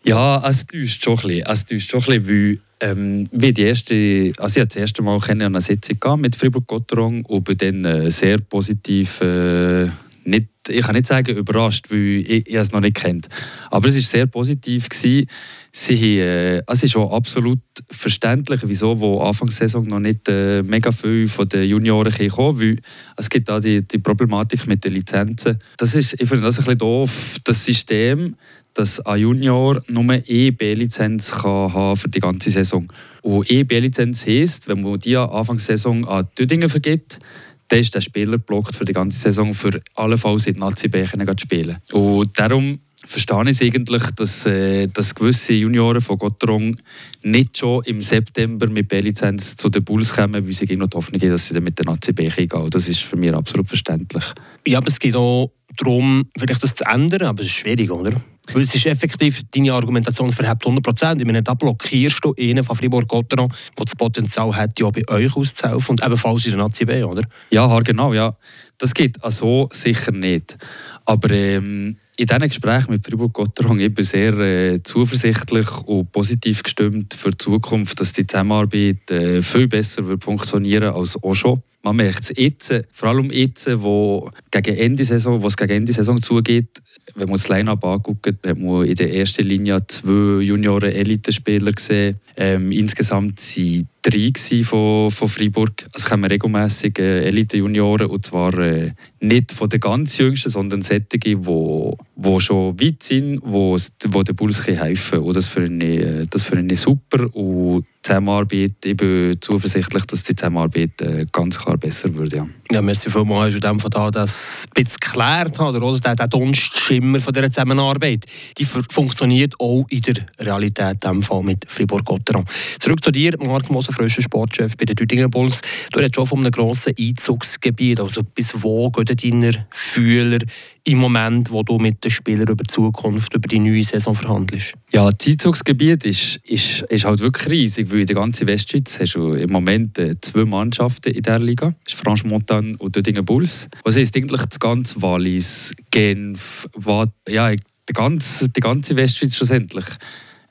Ja, 0.05 0.43
es 0.49 0.65
täuscht 0.65 1.03
schon 1.03 1.19
ein 1.19 1.27
bisschen. 1.27 1.45
Es 1.45 1.65
täuscht 1.67 1.91
schon 1.91 2.01
ein 2.01 2.23
bisschen, 2.23 2.27
weil 2.27 2.59
ähm, 2.83 3.27
wie 3.31 3.53
die 3.53 3.61
erste, 3.61 4.33
also 4.37 4.59
ich 4.59 4.67
das 4.67 4.75
erste 4.75 5.01
Mal 5.01 5.17
an 5.29 5.41
eine 5.41 5.61
Sitzung 5.61 6.19
mit 6.19 6.35
Fribourg-Gotteron 6.35 7.23
und 7.25 7.43
bin 7.45 7.57
dann 7.57 7.85
äh, 7.85 8.11
sehr 8.11 8.39
positiv 8.39 9.21
äh, 9.21 9.87
nicht, 10.25 10.47
ich 10.69 10.81
kann 10.81 10.95
nicht 10.95 11.07
sagen 11.07 11.35
überrascht, 11.35 11.89
weil 11.89 12.23
ich, 12.27 12.47
ich 12.47 12.55
es 12.55 12.71
noch 12.71 12.79
nicht 12.81 12.95
kennt. 12.95 13.27
Aber 13.69 13.87
es 13.87 13.95
war 13.95 14.01
sehr 14.01 14.25
positiv. 14.25 14.89
Gewesen. 14.89 15.27
Sie, 15.75 16.19
äh, 16.19 16.61
es 16.67 16.83
ist 16.83 16.95
auch 16.95 17.11
absolut 17.13 17.59
verständlich, 17.89 18.61
wieso 18.63 18.99
wo 18.99 19.21
Anfang 19.21 19.47
der 19.47 19.55
Saison 19.55 19.85
noch 19.87 19.99
nicht 19.99 20.29
äh, 20.29 20.61
mega 20.61 20.91
viel 20.91 21.27
von 21.27 21.49
den 21.49 21.67
Junioren 21.67 22.13
kommen, 22.29 22.59
weil 22.59 22.79
es 23.17 23.29
gibt 23.29 23.49
da 23.49 23.59
die, 23.59 23.81
die 23.81 23.97
Problematik 23.97 24.67
mit 24.67 24.85
den 24.85 24.93
Lizenzen. 24.93 25.59
Das 25.77 25.95
ist, 25.95 26.13
ich 26.13 26.29
finde 26.29 26.43
das 26.43 26.59
ein 26.59 26.65
bisschen 26.65 26.77
doof, 26.77 27.37
das 27.43 27.65
System, 27.65 28.35
dass 28.73 28.99
ein 29.01 29.21
Junior 29.21 29.81
nur 29.87 30.03
eine 30.03 30.27
EB-Lizenz 30.27 31.33
haben 31.33 31.97
für 31.97 32.09
die 32.09 32.19
ganze 32.19 32.49
Saison. 32.49 32.91
Und 33.21 33.49
EB-Lizenz 33.49 34.25
heisst, 34.25 34.67
wenn 34.67 34.81
man 34.81 34.99
die 34.99 35.15
Anfang 35.15 35.57
der 35.57 35.65
Saison 35.65 36.05
an 36.07 36.27
Tüdingen 36.35 36.69
vergibt, 36.69 37.19
dann 37.67 37.79
ist 37.79 37.95
der 37.95 38.01
Spieler 38.01 38.37
blockt 38.37 38.75
für 38.75 38.85
die 38.85 38.93
ganze 38.93 39.19
Saison 39.19 39.53
für 39.53 39.81
allenfalls 39.95 40.47
in 40.47 40.55
die 40.55 40.59
Nazi-B 40.59 41.05
zu 41.05 41.17
spielen. 41.37 41.77
Und 41.91 42.37
darum 42.37 42.79
verstehe 43.05 43.43
ich 43.43 43.49
es 43.49 43.61
eigentlich, 43.61 44.03
dass, 44.11 44.45
äh, 44.45 44.87
dass 44.87 45.15
gewisse 45.15 45.53
Junioren 45.53 46.01
von 46.01 46.17
Gotterong 46.17 46.77
nicht 47.23 47.57
schon 47.57 47.83
im 47.85 48.01
September 48.01 48.67
mit 48.67 48.87
B-Lizenz 48.87 49.55
zu 49.55 49.69
den 49.69 49.83
Bulls 49.83 50.13
kommen, 50.13 50.45
weil 50.45 50.53
sie 50.53 50.75
noch 50.75 50.87
die 50.87 50.97
Hoffnung 50.97 51.21
haben, 51.21 51.29
dass 51.29 51.47
sie 51.47 51.53
dann 51.53 51.63
mit 51.63 51.77
der 51.77 51.85
Nazi 51.85 52.13
gehen. 52.13 52.69
Das 52.69 52.87
ist 52.87 53.01
für 53.01 53.17
mich 53.17 53.33
absolut 53.33 53.67
verständlich. 53.67 54.23
Ja, 54.65 54.77
aber 54.77 54.87
es 54.87 54.99
geht 54.99 55.15
auch 55.15 55.51
darum, 55.77 56.29
vielleicht 56.37 56.63
das 56.63 56.75
zu 56.75 56.85
ändern, 56.85 57.23
aber 57.23 57.41
es 57.41 57.47
ist 57.47 57.53
schwierig, 57.53 57.91
oder? 57.91 58.21
Weil 58.51 58.63
es 58.63 58.75
ist 58.75 58.85
effektiv, 58.85 59.41
deine 59.51 59.73
Argumentation 59.73 60.31
verhebt 60.33 60.65
100%. 60.65 61.19
Ich 61.19 61.25
meine, 61.25 61.41
da 61.41 61.53
blockierst 61.53 62.19
du 62.23 62.33
einen 62.37 62.63
von 62.63 62.75
Fribourg-Gotteron, 62.75 63.47
der 63.49 63.85
das 63.85 63.95
Potenzial 63.95 64.53
hat, 64.55 64.77
ja 64.79 64.89
bei 64.89 65.07
euch 65.07 65.35
auszuhelfen 65.35 65.91
und 65.91 66.03
ebenfalls 66.03 66.45
in 66.45 66.51
der 66.51 66.59
Nazi 66.59 66.83
B, 66.85 67.03
oder? 67.03 67.23
Ja, 67.51 67.79
genau, 67.79 68.13
ja. 68.13 68.35
Das 68.77 68.93
geht 68.93 69.23
also 69.23 69.69
sicher 69.71 70.11
nicht. 70.11 70.57
Aber 71.05 71.31
ähm, 71.31 71.97
in 72.17 72.25
diesen 72.27 72.47
Gesprächen 72.47 72.91
mit 72.91 73.05
Fribourg-Gotteron 73.05 73.77
bin 73.77 73.93
ich 73.97 74.09
sehr 74.09 74.37
äh, 74.37 74.83
zuversichtlich 74.83 75.69
und 75.85 76.11
positiv 76.11 76.63
gestimmt 76.63 77.13
für 77.13 77.31
die 77.31 77.37
Zukunft, 77.37 77.99
dass 77.99 78.11
die 78.11 78.27
Zusammenarbeit 78.27 79.09
äh, 79.09 79.41
viel 79.41 79.67
besser 79.67 80.05
wird 80.05 80.23
funktionieren 80.23 80.93
als 80.93 81.21
auch 81.23 81.33
schon. 81.33 81.63
Man 81.85 81.97
merkt 81.97 82.21
es 82.21 82.33
jetzt, 82.37 82.73
vor 82.93 83.09
allem 83.09 83.29
jetzt, 83.29 83.69
wo, 83.81 84.31
gegen 84.51 84.77
Ende 84.77 85.03
Saison, 85.03 85.41
wo 85.43 85.47
es 85.47 85.57
gegen 85.57 85.73
Ende 85.73 85.91
Saison 85.91 86.21
zugeht, 86.21 86.81
wenn 87.15 87.27
man 87.27 87.35
das 87.35 87.49
Line-Up 87.49 87.83
anguckt, 87.83 88.25
hat 88.25 88.57
man 88.57 88.85
in 88.85 88.95
der 88.95 89.13
ersten 89.13 89.45
Linie 89.45 89.85
zwei 89.87 90.43
Junioren-Elitespieler 90.43 91.73
gesehen. 91.73 92.21
Ähm, 92.37 92.71
insgesamt 92.71 93.41
sind 93.41 93.87
drei 94.01 94.31
von, 94.63 95.11
von 95.11 95.27
Freiburg. 95.27 95.85
Es 95.93 96.05
kommen 96.05 96.23
regelmässig 96.23 96.99
äh, 96.99 97.25
Elite-Junioren 97.25 98.07
und 98.07 98.25
zwar 98.25 98.57
äh, 98.59 98.93
nicht 99.19 99.51
von 99.51 99.67
den 99.67 99.81
ganz 99.81 100.17
Jüngsten, 100.17 100.49
sondern 100.49 100.81
solche, 100.83 101.01
die, 101.01 101.35
die 101.35 102.39
schon 102.39 102.79
weit 102.79 103.03
sind, 103.03 103.41
wo, 103.43 103.75
wo 104.07 104.23
der 104.23 104.33
Bulls 104.33 104.65
helfen 104.65 105.11
können. 105.11 105.23
Und 105.23 105.35
das 105.35 105.47
finde 105.47 105.85
ich, 105.85 105.99
äh, 105.99 106.25
das 106.29 106.49
ich 106.49 106.79
super 106.79 107.27
und 107.35 107.85
Zusammenarbeit, 108.03 108.73
ich 108.83 108.97
bin 108.97 109.37
zuversichtlich, 109.39 110.05
dass 110.05 110.23
die 110.23 110.35
Zusammenarbeit 110.35 111.01
äh, 111.01 111.25
ganz 111.31 111.57
klar 111.57 111.77
besser 111.77 112.13
wird. 112.13 112.33
Ja, 112.33 112.45
ja 112.71 112.81
merci 112.81 113.09
vielmals, 113.09 113.57
dass 113.57 113.73
du 113.73 113.79
von 113.79 113.91
da 113.91 114.11
das 114.11 114.65
ein 114.67 114.83
bisschen 114.83 114.99
geklärt 114.99 115.59
oder 115.59 115.99
der, 115.99 116.15
der 116.15 116.27
Dunstschimmer 116.27 117.21
von 117.21 117.33
dieser 117.33 117.49
Zusammenarbeit, 117.49 118.25
die 118.57 118.65
funktioniert 118.65 119.55
auch 119.59 119.85
in 119.89 120.01
der 120.01 120.15
Realität, 120.39 121.03
in 121.05 121.23
Fall 121.23 121.43
mit 121.43 121.65
Fribourg-Gotteron. 121.67 122.45
Zurück 122.79 123.01
zu 123.01 123.11
dir, 123.11 123.37
Marc 123.39 123.69
Moser, 123.71 123.93
frischer 123.93 124.21
Sportchef 124.21 124.75
bei 124.75 124.85
den 124.85 124.97
Düdinger 124.97 125.29
Bulls. 125.29 125.61
Du 125.91 125.99
redest 125.99 126.15
schon 126.15 126.27
von 126.27 126.39
einem 126.39 126.51
grossen 126.51 126.93
Einzugsgebiet, 126.99 127.99
also 127.99 128.21
bis 128.23 128.53
wo 128.61 128.91
gehen 128.91 129.15
deine 129.15 129.65
Fühler 129.71 130.39
im 130.85 130.97
Moment, 130.97 131.49
wo 131.51 131.63
du 131.63 131.77
mit 131.77 132.03
den 132.03 132.11
Spielern 132.11 132.47
über 132.47 132.63
die 132.63 132.71
Zukunft, 132.71 133.33
über 133.33 133.47
die 133.47 133.59
neue 133.59 133.83
Saison 133.83 134.15
verhandelst? 134.15 134.73
Ja, 134.91 135.09
das 135.11 135.27
Einzugsgebiet 135.27 136.03
ist, 136.03 136.37
ist, 136.43 136.81
ist 136.83 137.05
halt 137.05 137.19
wirklich 137.19 137.49
riesig, 137.49 137.91
weil 137.91 138.01
in 138.01 138.07
der 138.07 138.15
ganzen 138.15 138.47
Westschweiz 138.47 138.99
hast 138.99 139.15
du 139.15 139.33
im 139.33 139.51
Moment 139.51 139.97
äh, 139.97 140.19
zwei 140.19 140.43
Mannschaften 140.43 141.11
in 141.11 141.21
dieser 141.21 141.39
Liga. 141.39 141.73
Das 141.85 141.93
ist 141.93 142.01
Franche-Montagne 142.01 142.75
und 142.77 142.95
Dödingen 142.95 143.23
Bulls. 143.23 143.69
Was 143.83 143.95
heisst 143.95 144.15
eigentlich 144.17 144.43
das 144.43 144.59
ganze 144.59 145.01
Wallis, 145.01 145.73
Genf, 145.89 146.67
Watt, 146.75 147.13
ja, 147.29 147.51
die 147.51 147.93
ganze, 147.93 148.49
die 148.49 148.59
ganze 148.59 148.95
Westschweiz 148.95 149.35
schlussendlich 149.35 149.85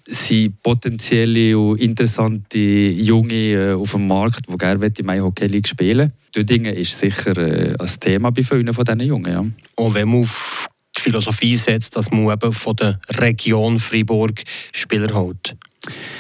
sind 0.08 0.62
potenzielle 0.62 1.58
und 1.58 1.80
interessante 1.80 2.58
Junge 2.58 3.52
äh, 3.52 3.72
auf 3.74 3.92
dem 3.92 4.06
Markt, 4.06 4.48
die 4.48 4.56
gerne 4.56 4.86
in 4.86 5.06
der 5.06 5.22
Hockey 5.22 5.46
League 5.46 5.68
spielen 5.68 6.12
Dödingen 6.34 6.74
ist 6.74 6.98
sicher 6.98 7.36
äh, 7.36 7.76
ein 7.78 7.90
Thema 8.00 8.30
bei 8.30 8.42
vielen 8.42 8.72
von 8.72 8.84
diesen 8.84 9.00
Jungen. 9.00 9.32
Ja. 9.32 9.40
Und 9.76 9.94
wenn 9.94 10.08
man 10.08 10.22
auf 10.22 10.66
die 10.96 11.02
Philosophie 11.02 11.56
setzt, 11.56 11.94
dass 11.96 12.10
man 12.10 12.30
eben 12.30 12.52
von 12.52 12.76
der 12.76 12.98
Region 13.18 13.78
Freiburg 13.78 14.42
Spieler 14.72 15.14
hält 15.14 15.56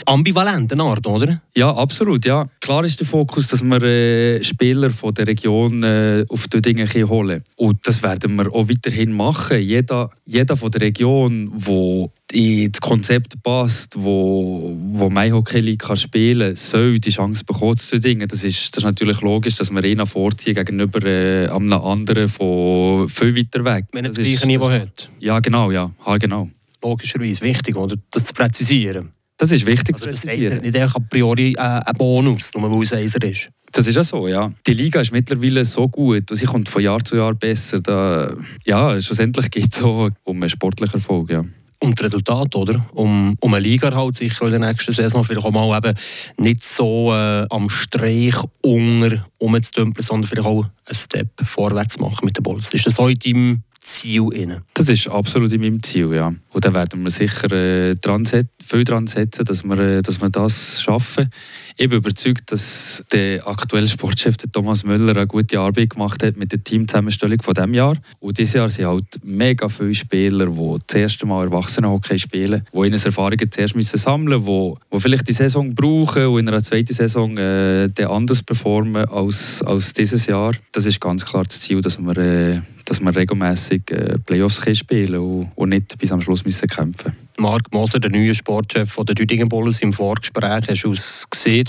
ambivalenten 0.06 0.80
Art, 0.80 1.06
oder? 1.06 1.40
Ja, 1.56 1.72
absolut. 1.74 2.24
Ja. 2.24 2.48
Klar 2.60 2.84
ist 2.84 2.98
der 2.98 3.06
Fokus, 3.06 3.48
dass 3.48 3.62
wir 3.62 3.82
äh, 3.82 4.42
Spieler 4.42 4.90
von 4.90 5.14
der 5.14 5.26
Region 5.26 5.82
äh, 5.82 6.24
auf 6.28 6.48
die 6.48 6.60
Dinge 6.60 6.86
holen 7.08 7.42
Und 7.56 7.86
das 7.86 8.02
werden 8.02 8.34
wir 8.36 8.52
auch 8.52 8.68
weiterhin 8.68 9.12
machen. 9.12 9.60
Jeder, 9.60 10.10
jeder 10.24 10.56
von 10.56 10.70
der 10.70 10.80
Region, 10.80 11.52
der 11.54 12.10
ins 12.32 12.80
Konzept 12.80 13.42
passt, 13.42 13.94
wo, 13.96 14.74
wo 14.92 15.10
mein 15.10 15.32
Hockey 15.32 15.60
League 15.60 15.82
kann 15.82 15.96
spielen 15.96 16.56
soll 16.56 16.98
die 16.98 17.10
Chance 17.10 17.44
bekommen 17.44 17.76
zu 17.76 18.00
Dingen. 18.00 18.26
Das 18.28 18.42
ist, 18.42 18.74
das 18.74 18.78
ist 18.78 18.84
natürlich 18.84 19.20
logisch, 19.20 19.54
dass 19.54 19.70
wir 19.70 19.84
ihn 19.84 20.04
vorziehen 20.06 20.54
gegenüber 20.54 21.04
äh, 21.04 21.48
einem 21.48 21.72
anderen 21.72 22.28
von 22.28 23.08
viel 23.08 23.36
weiter 23.36 23.64
weg. 23.64 23.86
Wenn 23.92 24.06
er 24.06 24.10
das 24.10 24.24
gleiche 24.24 24.46
Niveau 24.46 24.70
hat. 24.70 25.08
Ja, 25.20 25.40
genau, 25.40 25.70
ja, 25.70 25.90
ja 26.06 26.16
genau. 26.16 26.48
Logischerweise 26.82 27.42
wichtig, 27.42 27.76
oder? 27.76 27.96
Das 28.10 28.24
zu 28.24 28.34
präzisieren. 28.34 29.10
Das 29.36 29.52
ist 29.52 29.66
wichtig 29.66 29.94
also, 29.94 30.06
zu 30.06 30.10
präzisieren. 30.10 30.60
Nicht 30.60 30.76
a 30.76 30.98
priori 31.10 31.52
äh, 31.52 31.58
ein 31.58 31.94
Bonus, 31.96 32.50
nur 32.54 32.70
weil 32.70 32.82
es 32.82 32.92
Eiser 32.92 33.22
ist. 33.22 33.48
Das 33.72 33.86
ist 33.86 33.94
ja 33.94 34.04
so, 34.04 34.28
ja. 34.28 34.52
Die 34.66 34.74
Liga 34.74 35.00
ist 35.00 35.12
mittlerweile 35.12 35.64
so 35.64 35.88
gut 35.88 36.30
und 36.30 36.36
sie 36.36 36.44
kommt 36.44 36.68
von 36.68 36.82
Jahr 36.82 37.02
zu 37.02 37.16
Jahr 37.16 37.34
besser. 37.34 37.80
Da, 37.80 38.36
ja, 38.64 39.00
schlussendlich 39.00 39.50
geht 39.50 39.74
es 39.74 39.80
um 39.80 40.12
einen 40.26 40.48
sportlichen 40.48 40.94
Erfolg, 40.94 41.30
ja. 41.30 41.44
Um 41.82 41.94
das 41.94 42.04
Resultat, 42.04 42.54
oder? 42.54 42.86
Um, 42.94 43.34
um 43.40 43.54
eine 43.54 43.64
Liga 43.64 43.92
halt 43.92 44.14
sicher 44.14 44.44
in 44.44 44.52
der 44.52 44.60
nächsten 44.60 44.92
Saison 44.92 45.24
vielleicht 45.24 45.44
auch 45.44 45.50
mal 45.50 45.76
eben 45.76 45.98
nicht 46.38 46.62
so 46.62 47.12
äh, 47.12 47.44
am 47.50 47.68
Streich 47.68 48.36
unter 48.62 49.24
umzudümpeln, 49.38 50.06
sondern 50.06 50.28
vielleicht 50.28 50.46
auch 50.46 50.62
einen 50.62 50.94
Step 50.94 51.28
vorwärts 51.44 51.98
machen 51.98 52.24
mit 52.24 52.36
den 52.36 52.44
Bulls. 52.44 52.72
Ist 52.72 52.86
das 52.86 52.98
in 52.98 53.18
deinem 53.18 53.62
Ziel? 53.80 54.28
Rein? 54.32 54.62
Das 54.74 54.88
ist 54.88 55.08
absolut 55.08 55.50
in 55.52 55.60
meinem 55.60 55.82
Ziel, 55.82 56.14
ja. 56.14 56.32
Und 56.52 56.64
da 56.64 56.74
werden 56.74 57.02
wir 57.02 57.10
sicher 57.10 57.50
äh, 57.52 57.94
dran 57.96 58.26
viel 58.26 58.84
daran 58.84 59.06
setzen, 59.06 59.44
dass 59.44 59.64
wir, 59.64 59.78
äh, 59.78 60.02
dass 60.02 60.20
wir 60.20 60.28
das 60.30 60.82
schaffen. 60.82 61.30
Ich 61.76 61.88
bin 61.88 61.98
überzeugt, 61.98 62.52
dass 62.52 63.02
der 63.10 63.46
aktuelle 63.46 63.88
Sportchef 63.88 64.36
der 64.36 64.52
Thomas 64.52 64.84
Müller 64.84 65.16
eine 65.16 65.26
gute 65.26 65.58
Arbeit 65.58 65.90
gemacht 65.90 66.22
hat 66.22 66.36
mit 66.36 66.52
der 66.52 66.62
Teamzusammenstellung 66.62 67.40
von 67.40 67.54
diesem 67.54 67.74
Jahr. 67.74 67.96
Und 68.20 68.36
dieses 68.36 68.54
Jahr 68.54 68.68
sind 68.68 68.86
halt 68.86 69.20
mega 69.22 69.68
viele 69.68 69.94
Spieler, 69.94 70.46
die 70.46 70.78
das 70.86 71.00
erste 71.00 71.26
Mal 71.26 71.44
Erwachsenenhockey 71.44 72.18
spielen, 72.18 72.66
die 72.72 72.78
ihre 72.78 73.04
Erfahrungen 73.04 73.50
zuerst 73.50 73.74
müssen 73.74 73.96
sammeln 73.96 74.44
müssen, 74.44 74.74
die, 74.90 74.96
die 74.96 75.00
vielleicht 75.00 75.28
die 75.28 75.32
Saison 75.32 75.74
brauchen 75.74 76.26
und 76.26 76.40
in 76.40 76.48
einer 76.48 76.62
zweiten 76.62 76.92
Saison 76.92 77.36
äh, 77.38 77.88
anders 78.06 78.42
performen 78.42 79.08
als, 79.08 79.62
als 79.62 79.94
dieses 79.94 80.26
Jahr. 80.26 80.52
Das 80.72 80.84
ist 80.84 81.00
ganz 81.00 81.24
klar 81.24 81.44
das 81.44 81.60
Ziel, 81.60 81.80
dass 81.80 81.98
wir, 81.98 82.16
äh, 82.18 82.60
dass 82.84 83.00
wir 83.00 83.14
regelmäßig 83.14 83.90
äh, 83.90 84.18
Playoffs 84.18 84.60
spielen 84.74 85.16
und, 85.16 85.52
und 85.54 85.68
nicht 85.70 85.98
bis 85.98 86.12
am 86.12 86.20
Schluss 86.20 86.41
müssen 86.44 86.68
kämpfen 86.68 87.12
Marc 87.38 87.72
Moser, 87.72 87.98
der 87.98 88.10
neue 88.10 88.34
Sportchef 88.34 88.96
der 88.96 89.14
Düdingen 89.14 89.48
Bulls, 89.48 89.80
im 89.80 89.92
Vorgespräch 89.92 90.64
hast 90.68 90.84
du 90.84 90.92
es 90.92 91.26
gesehen. 91.28 91.68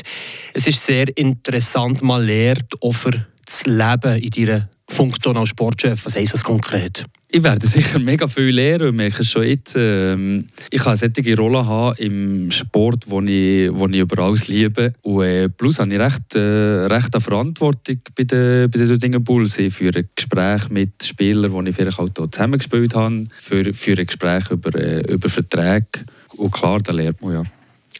Es 0.53 0.67
ist 0.67 0.85
sehr 0.85 1.05
interessant, 1.17 2.01
lernt 2.01 2.81
auch 2.81 2.91
für 2.91 3.25
das 3.45 3.65
Leben 3.65 4.21
in 4.21 4.29
deiner 4.29 4.69
Funktion 4.87 5.37
als 5.37 5.49
Sportchef. 5.49 6.05
Was 6.05 6.15
heisst 6.15 6.33
das 6.33 6.43
konkret? 6.43 7.05
Ich 7.35 7.41
werde 7.41 7.65
sicher 7.65 7.97
mega 7.97 8.27
viel 8.27 8.53
lernen. 8.53 8.89
Ich 8.89 8.93
merke 8.93 9.23
schon 9.23 9.41
jetzt. 9.41 9.73
Ähm, 9.75 10.45
ich 10.69 10.85
eine 10.85 10.95
solche 10.95 11.35
Rolle 11.35 11.65
haben 11.65 11.95
im 11.97 12.51
Sport, 12.51 13.09
den 13.09 13.27
ich, 13.27 13.73
wo 13.73 13.87
ich 13.87 13.95
über 13.95 14.21
alles 14.21 14.47
liebe. 14.47 14.93
Und 15.01 15.23
äh, 15.23 15.49
plus 15.49 15.79
habe 15.79 15.91
ich 15.91 15.99
recht, 15.99 16.35
äh, 16.35 16.85
recht 16.85 17.11
eine 17.11 17.21
Verantwortung 17.21 18.01
bei 18.15 18.25
den, 18.25 18.69
bei 18.69 18.77
den 18.77 18.99
Dingen 18.99 19.23
Bulls. 19.23 19.57
Ich 19.57 19.73
führe 19.73 20.05
Gespräche 20.15 20.71
mit 20.71 21.03
Spielern, 21.03 21.65
die 21.65 21.71
ich 21.71 21.75
vielleicht 21.75 21.97
auch 21.97 22.09
zusammengespielt 22.09 22.93
habe. 22.93 23.25
Ich 23.39 23.75
führe 23.77 24.05
Gespräche 24.05 24.53
über, 24.53 24.75
äh, 24.75 25.11
über 25.11 25.27
Verträge. 25.27 26.05
Und 26.37 26.51
klar, 26.51 26.81
da 26.83 26.91
lernt 26.91 27.19
man 27.19 27.33
ja. 27.33 27.43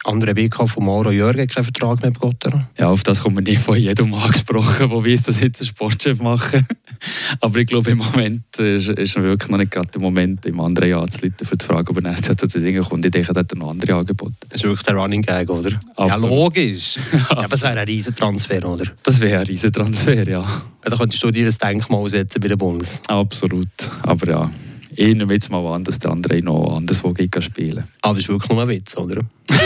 Andere 0.04 0.34
BK 0.34 0.68
von 0.68 0.84
Mauro 0.84 1.10
Jörgen 1.10 1.46
keinen 1.46 1.64
Vertrag 1.64 2.02
mehr 2.02 2.10
begotten. 2.10 2.66
Ja, 2.78 2.88
auf 2.90 3.02
das 3.02 3.22
kommt 3.22 3.36
man 3.36 3.44
nicht 3.44 3.60
von 3.60 3.76
jedem 3.76 4.12
angesprochen, 4.12 4.90
der 4.90 5.04
weiß, 5.04 5.22
dass 5.22 5.40
jetzt 5.40 5.62
ein 5.62 5.66
Sportchef 5.66 6.20
machen. 6.20 6.66
Aber 7.40 7.58
ich 7.58 7.66
glaube, 7.66 7.90
im 7.90 7.98
Moment 7.98 8.44
ist, 8.58 8.90
ist 8.90 9.16
wirklich 9.16 9.50
noch 9.50 9.58
nicht 9.58 9.70
gerade 9.70 9.88
der 9.88 10.02
Moment, 10.02 10.44
im 10.44 10.60
anderen 10.60 10.90
Jahr 10.90 11.08
zu 11.08 11.22
Leuten 11.22 11.46
für 11.46 11.56
die 11.56 11.64
Frage, 11.64 11.90
ob 11.90 12.04
er 12.04 12.16
zu 12.16 12.34
den 12.34 12.64
Dingen 12.64 12.84
kommt. 12.84 13.04
Ich 13.04 13.10
denke, 13.10 13.32
da 13.32 13.40
hat 13.40 13.52
er 13.52 13.58
noch 13.58 13.70
andere 13.70 13.94
Angebote. 13.94 14.34
Das 14.50 14.60
ist 14.60 14.64
wirklich 14.64 14.82
der 14.82 14.94
Running 14.94 15.22
Gag, 15.22 15.48
oder? 15.48 15.70
Absolut. 15.96 16.14
Ja, 16.14 16.16
logisch. 16.16 16.98
aber 17.30 17.52
es 17.54 17.62
wäre 17.62 17.80
ein 17.80 17.86
Riesentransfer, 17.86 18.64
oder? 18.68 18.84
Das 19.02 19.20
wäre 19.20 19.40
ein 19.40 19.46
Riesentransfer, 19.46 20.28
ja. 20.28 20.40
ja. 20.40 20.62
Da 20.82 20.96
könntest 20.96 21.22
du 21.24 21.30
dir 21.30 21.46
das 21.46 21.58
Denkmal 21.58 22.08
setzen 22.08 22.40
bei 22.40 22.48
den 22.48 22.58
Bulls. 22.58 23.02
Absolut. 23.08 23.68
Aber 24.02 24.28
ja, 24.28 24.50
ich 24.96 25.14
nehme 25.14 25.34
jetzt 25.34 25.50
mal 25.50 25.66
an, 25.74 25.84
dass 25.84 25.98
der 25.98 26.10
andere 26.10 26.40
noch 26.42 26.76
anderswo 26.76 27.12
geht 27.12 27.42
spielen 27.42 27.84
Aber 28.02 28.14
das 28.14 28.24
ist 28.24 28.28
wirklich 28.28 28.50
nur 28.50 28.62
ein 28.62 28.68
Witz, 28.68 28.96
oder? 28.96 29.22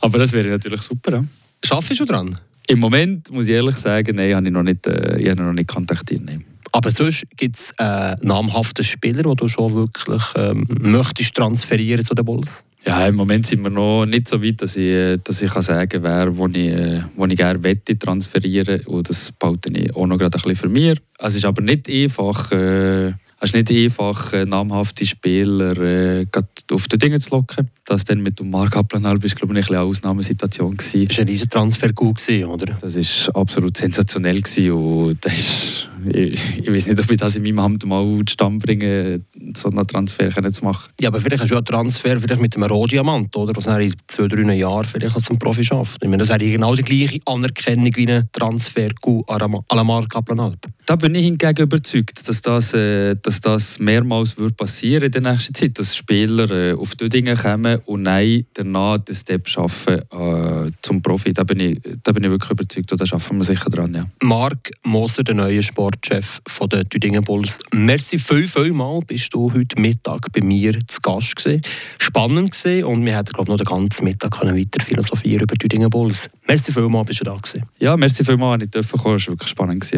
Aber 0.00 0.18
das 0.18 0.32
wäre 0.32 0.48
natürlich 0.48 0.82
super, 0.82 1.12
ja. 1.12 1.24
Schaffst 1.64 1.98
du 1.98 2.04
dran? 2.04 2.36
Im 2.66 2.80
Moment 2.80 3.30
muss 3.30 3.46
ich 3.46 3.54
ehrlich 3.54 3.76
sagen, 3.76 4.16
nein, 4.16 4.34
habe 4.34 4.46
ich 4.46 4.52
noch 4.52 4.62
nicht, 4.62 4.86
äh, 4.86 5.18
ich 5.18 5.30
habe 5.30 5.42
noch 5.42 5.52
nicht 5.52 5.68
kontaktiert. 5.68 6.22
Nein. 6.24 6.44
Aber 6.72 6.90
sonst 6.90 7.24
gibt 7.36 7.56
es 7.56 7.72
äh, 7.78 8.16
namhafte 8.20 8.84
Spieler, 8.84 9.22
die 9.22 9.36
du 9.36 9.48
schon 9.48 9.74
wirklich 9.74 10.22
ähm, 10.36 10.66
möchtest 10.68 11.34
transferieren 11.34 12.04
zu 12.04 12.14
den 12.14 12.24
Bulls? 12.24 12.64
Ja, 12.84 13.06
im 13.06 13.16
Moment 13.16 13.46
sind 13.46 13.62
wir 13.62 13.70
noch 13.70 14.06
nicht 14.06 14.28
so 14.28 14.42
weit, 14.42 14.62
dass 14.62 14.76
ich, 14.76 14.84
äh, 14.84 15.18
dass 15.18 15.42
ich 15.42 15.50
kann 15.50 15.62
sagen 15.62 16.02
kann, 16.02 16.36
wo 16.36 16.46
ich, 16.46 16.56
äh, 16.56 17.02
wo 17.16 17.26
ich 17.26 17.36
gerne 17.36 17.62
wette 17.64 17.98
transferieren 17.98 18.84
Und 18.86 19.08
das 19.08 19.32
behalte 19.32 19.72
ich 19.72 19.94
auch 19.94 20.06
noch 20.06 20.18
gerade 20.18 20.36
ein 20.36 20.42
bisschen 20.42 20.56
für 20.56 20.68
mich. 20.68 20.98
Es 21.18 21.34
ist 21.34 21.44
aber 21.44 21.62
nicht 21.62 21.88
einfach... 21.88 22.52
Äh, 22.52 23.14
ist 23.40 23.54
nicht 23.54 23.70
einfach, 23.70 24.32
äh, 24.32 24.44
namhafte 24.44 25.06
Spieler 25.06 25.76
äh, 25.78 26.26
auf 26.72 26.88
die 26.88 26.98
Dinge 26.98 27.20
zu 27.20 27.30
locken. 27.30 27.70
Das 27.84 28.04
dann 28.04 28.20
mit 28.20 28.38
dem 28.38 28.50
Marc 28.50 28.76
Applenalp 28.76 29.24
ist, 29.24 29.36
glaube 29.36 29.58
ich, 29.58 29.68
eine 29.70 29.80
Ausnahmesituation 29.80 30.76
gewesen. 30.76 31.08
Das 31.08 31.16
war 31.16 31.24
ein 31.24 31.28
riesen 31.28 31.50
Transfer 31.50 31.92
gut, 31.92 32.28
oder? 32.28 32.76
Das 32.80 32.96
war 32.96 33.36
absolut 33.36 33.76
sensationell 33.76 34.42
gewesen 34.42 34.72
und 34.72 35.24
das 35.24 35.32
ist, 35.32 35.88
ich, 36.12 36.40
ich 36.58 36.70
weiß 36.70 36.86
nicht, 36.86 37.00
ob 37.00 37.10
ich 37.10 37.16
das 37.16 37.36
in 37.36 37.42
meinem 37.44 37.60
Amt 37.60 37.86
mal 37.86 38.22
zustande 38.26 38.64
bringe, 38.64 39.20
so 39.56 39.70
einen 39.70 39.86
Transfer 39.86 40.30
zu 40.52 40.64
machen. 40.64 40.90
Ja, 41.00 41.08
aber 41.08 41.20
vielleicht 41.20 41.42
hast 41.42 41.50
du 41.50 41.54
ja 41.54 41.58
einen 41.58 41.64
Transfer 41.64 42.20
vielleicht 42.20 42.42
mit 42.42 42.56
einem 42.56 42.70
Rohdiamant, 42.70 43.34
oder? 43.36 43.54
Was 43.56 43.66
in 43.66 43.94
zwei, 44.06 44.28
drei 44.28 44.54
Jahren 44.54 44.84
vielleicht 44.84 45.24
zum 45.24 45.38
Profi 45.38 45.64
schafft. 45.64 46.02
Ich 46.02 46.10
meine, 46.10 46.24
das 46.24 46.28
wäre 46.28 46.38
genau 46.38 46.74
die 46.74 46.82
gleiche 46.82 47.20
Anerkennung 47.24 47.90
wie 47.94 48.06
ein 48.06 48.28
Transfer 48.32 48.90
à 49.02 49.74
la 49.74 49.84
Marc 49.84 50.14
Applenalp. 50.14 50.67
Da 50.88 50.96
bin 50.96 51.14
ich 51.14 51.24
hingegen 51.24 51.64
überzeugt, 51.64 52.26
dass 52.26 52.40
das, 52.40 52.72
äh, 52.72 53.14
dass 53.20 53.42
das 53.42 53.78
mehrmals 53.78 54.38
wird 54.38 54.56
passieren 54.56 55.02
in 55.02 55.10
der 55.10 55.20
nächsten 55.20 55.52
Zeit, 55.52 55.78
dass 55.78 55.94
Spieler 55.94 56.50
äh, 56.50 56.72
auf 56.72 56.94
die 56.94 57.10
Dinge 57.10 57.36
kommen 57.36 57.78
und 57.84 58.04
nein, 58.04 58.46
danach 58.54 58.96
den 58.96 59.14
Step 59.14 59.46
schaffen 59.46 59.98
äh, 60.10 60.70
zum 60.80 61.02
Profi. 61.02 61.34
Da 61.34 61.44
bin, 61.44 61.60
ich, 61.60 61.78
da 62.02 62.12
bin 62.12 62.24
ich 62.24 62.30
wirklich 62.30 62.52
überzeugt 62.52 62.90
und 62.90 62.98
da 62.98 63.04
schaffen 63.04 63.36
wir 63.36 63.44
sicher 63.44 63.68
dran. 63.68 63.92
Ja. 63.92 64.06
Marc 64.22 64.70
Moser, 64.82 65.24
der 65.24 65.34
neue 65.34 65.62
Sportchef 65.62 66.40
von 66.48 66.70
der 66.70 66.88
Tüdingen 66.88 67.22
Bulls. 67.22 67.60
Merci 67.70 68.18
viel, 68.18 68.48
viel 68.48 68.72
mal, 68.72 69.02
bist 69.06 69.34
du 69.34 69.52
heute 69.52 69.78
Mittag 69.78 70.32
bei 70.32 70.40
mir 70.40 70.72
zu 70.86 71.02
Gast 71.02 71.36
gewesen. 71.36 71.60
Spannend 71.98 72.52
gewesen 72.52 72.84
und 72.84 73.04
wir 73.04 73.14
hätten 73.14 73.32
glaube 73.34 73.50
noch 73.50 73.58
den 73.58 73.66
ganzen 73.66 74.04
Mittag 74.04 74.38
können 74.38 74.56
weiter 74.56 74.82
philosophieren 74.82 75.42
über 75.42 75.54
Tüdingen 75.54 75.90
Bulls. 75.90 76.30
Merci 76.46 76.72
viel 76.72 76.88
mal, 76.88 77.02
bist 77.02 77.20
du 77.20 77.24
da 77.24 77.36
gewesen. 77.36 77.64
Ja, 77.78 77.94
merci 77.94 78.24
viel 78.24 78.38
mal, 78.38 78.62
ich 78.62 78.70
durfte 78.70 78.96
kommen. 78.96 79.16
Es 79.16 79.26
war 79.26 79.34
wirklich 79.34 79.50
spannend 79.50 79.82
gewesen. 79.82 79.96